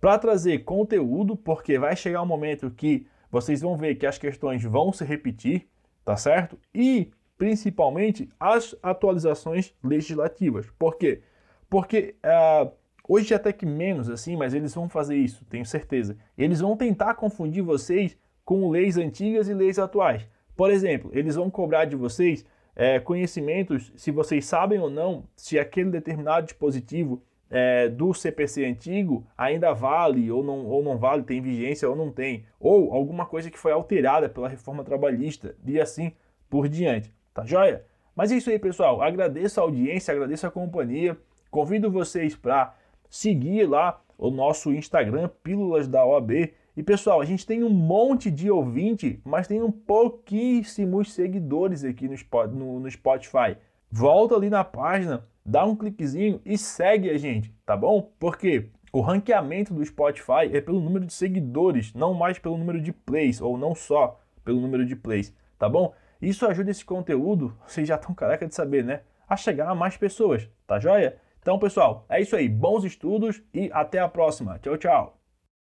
Para 0.00 0.18
trazer 0.18 0.64
conteúdo, 0.64 1.36
porque 1.36 1.78
vai 1.78 1.96
chegar 1.96 2.22
um 2.22 2.26
momento 2.26 2.70
que 2.70 3.06
vocês 3.30 3.62
vão 3.62 3.76
ver 3.76 3.94
que 3.94 4.06
as 4.06 4.18
questões 4.18 4.62
vão 4.62 4.92
se 4.92 5.04
repetir, 5.04 5.66
tá 6.04 6.16
certo? 6.16 6.58
E 6.74 7.10
principalmente 7.44 8.30
as 8.40 8.74
atualizações 8.82 9.74
legislativas. 9.84 10.66
Por 10.78 10.96
quê? 10.96 11.20
Porque 11.68 12.14
uh, 12.24 12.72
hoje 13.06 13.34
até 13.34 13.52
que 13.52 13.66
menos 13.66 14.08
assim, 14.08 14.34
mas 14.34 14.54
eles 14.54 14.74
vão 14.74 14.88
fazer 14.88 15.14
isso, 15.14 15.44
tenho 15.44 15.66
certeza. 15.66 16.16
Eles 16.38 16.60
vão 16.60 16.74
tentar 16.74 17.12
confundir 17.16 17.62
vocês 17.62 18.16
com 18.46 18.70
leis 18.70 18.96
antigas 18.96 19.46
e 19.46 19.52
leis 19.52 19.78
atuais. 19.78 20.26
Por 20.56 20.70
exemplo, 20.70 21.10
eles 21.12 21.34
vão 21.36 21.50
cobrar 21.50 21.84
de 21.84 21.94
vocês 21.94 22.46
é, 22.74 22.98
conhecimentos 22.98 23.92
se 23.94 24.10
vocês 24.10 24.46
sabem 24.46 24.78
ou 24.78 24.88
não 24.88 25.24
se 25.36 25.58
aquele 25.58 25.90
determinado 25.90 26.46
dispositivo 26.46 27.22
é, 27.50 27.90
do 27.90 28.14
CPC 28.14 28.64
antigo 28.64 29.26
ainda 29.36 29.74
vale 29.74 30.30
ou 30.30 30.42
não, 30.42 30.64
ou 30.64 30.82
não 30.82 30.96
vale, 30.96 31.24
tem 31.24 31.42
vigência 31.42 31.86
ou 31.90 31.94
não 31.94 32.10
tem, 32.10 32.46
ou 32.58 32.94
alguma 32.94 33.26
coisa 33.26 33.50
que 33.50 33.58
foi 33.58 33.72
alterada 33.72 34.30
pela 34.30 34.48
reforma 34.48 34.82
trabalhista 34.82 35.54
e 35.62 35.78
assim 35.78 36.14
por 36.48 36.70
diante. 36.70 37.12
Tá 37.34 37.44
joia? 37.44 37.84
Mas 38.14 38.30
é 38.30 38.36
isso 38.36 38.48
aí, 38.48 38.58
pessoal. 38.60 39.02
Agradeço 39.02 39.58
a 39.58 39.64
audiência, 39.64 40.12
agradeço 40.12 40.46
a 40.46 40.50
companhia. 40.50 41.18
Convido 41.50 41.90
vocês 41.90 42.36
para 42.36 42.74
seguir 43.10 43.68
lá 43.68 44.00
o 44.16 44.30
nosso 44.30 44.72
Instagram, 44.72 45.28
Pílulas 45.42 45.88
da 45.88 46.06
OAB. 46.06 46.54
E 46.76 46.82
pessoal, 46.82 47.20
a 47.20 47.24
gente 47.24 47.44
tem 47.44 47.62
um 47.62 47.70
monte 47.70 48.30
de 48.30 48.50
ouvinte, 48.50 49.20
mas 49.24 49.48
tem 49.48 49.62
um 49.62 49.70
pouquíssimos 49.70 51.12
seguidores 51.12 51.84
aqui 51.84 52.08
no, 52.08 52.90
Spotify. 52.90 53.56
Volta 53.90 54.34
ali 54.36 54.50
na 54.50 54.64
página, 54.64 55.24
dá 55.44 55.64
um 55.64 55.76
cliquezinho 55.76 56.40
e 56.44 56.56
segue 56.56 57.10
a 57.10 57.16
gente, 57.16 57.52
tá 57.64 57.76
bom? 57.76 58.12
Porque 58.18 58.70
o 58.92 59.00
ranqueamento 59.00 59.72
do 59.72 59.84
Spotify 59.84 60.50
é 60.52 60.60
pelo 60.60 60.80
número 60.80 61.04
de 61.04 61.12
seguidores, 61.12 61.92
não 61.94 62.14
mais 62.14 62.38
pelo 62.38 62.56
número 62.56 62.80
de 62.80 62.92
plays, 62.92 63.40
ou 63.40 63.56
não 63.56 63.74
só 63.74 64.20
pelo 64.44 64.60
número 64.60 64.84
de 64.84 64.96
plays, 64.96 65.32
tá 65.58 65.68
bom? 65.68 65.92
Isso 66.24 66.46
ajuda 66.46 66.70
esse 66.70 66.84
conteúdo, 66.84 67.54
vocês 67.66 67.86
já 67.86 67.96
estão 67.96 68.14
careca 68.14 68.46
de 68.46 68.54
saber, 68.54 68.82
né? 68.82 69.02
A 69.28 69.36
chegar 69.36 69.68
a 69.68 69.74
mais 69.74 69.96
pessoas, 69.96 70.48
tá 70.66 70.80
joia? 70.80 71.18
Então, 71.40 71.58
pessoal, 71.58 72.06
é 72.08 72.20
isso 72.20 72.34
aí. 72.34 72.48
Bons 72.48 72.84
estudos 72.84 73.42
e 73.52 73.70
até 73.72 73.98
a 73.98 74.08
próxima. 74.08 74.58
Tchau, 74.58 74.78
tchau. 74.78 75.23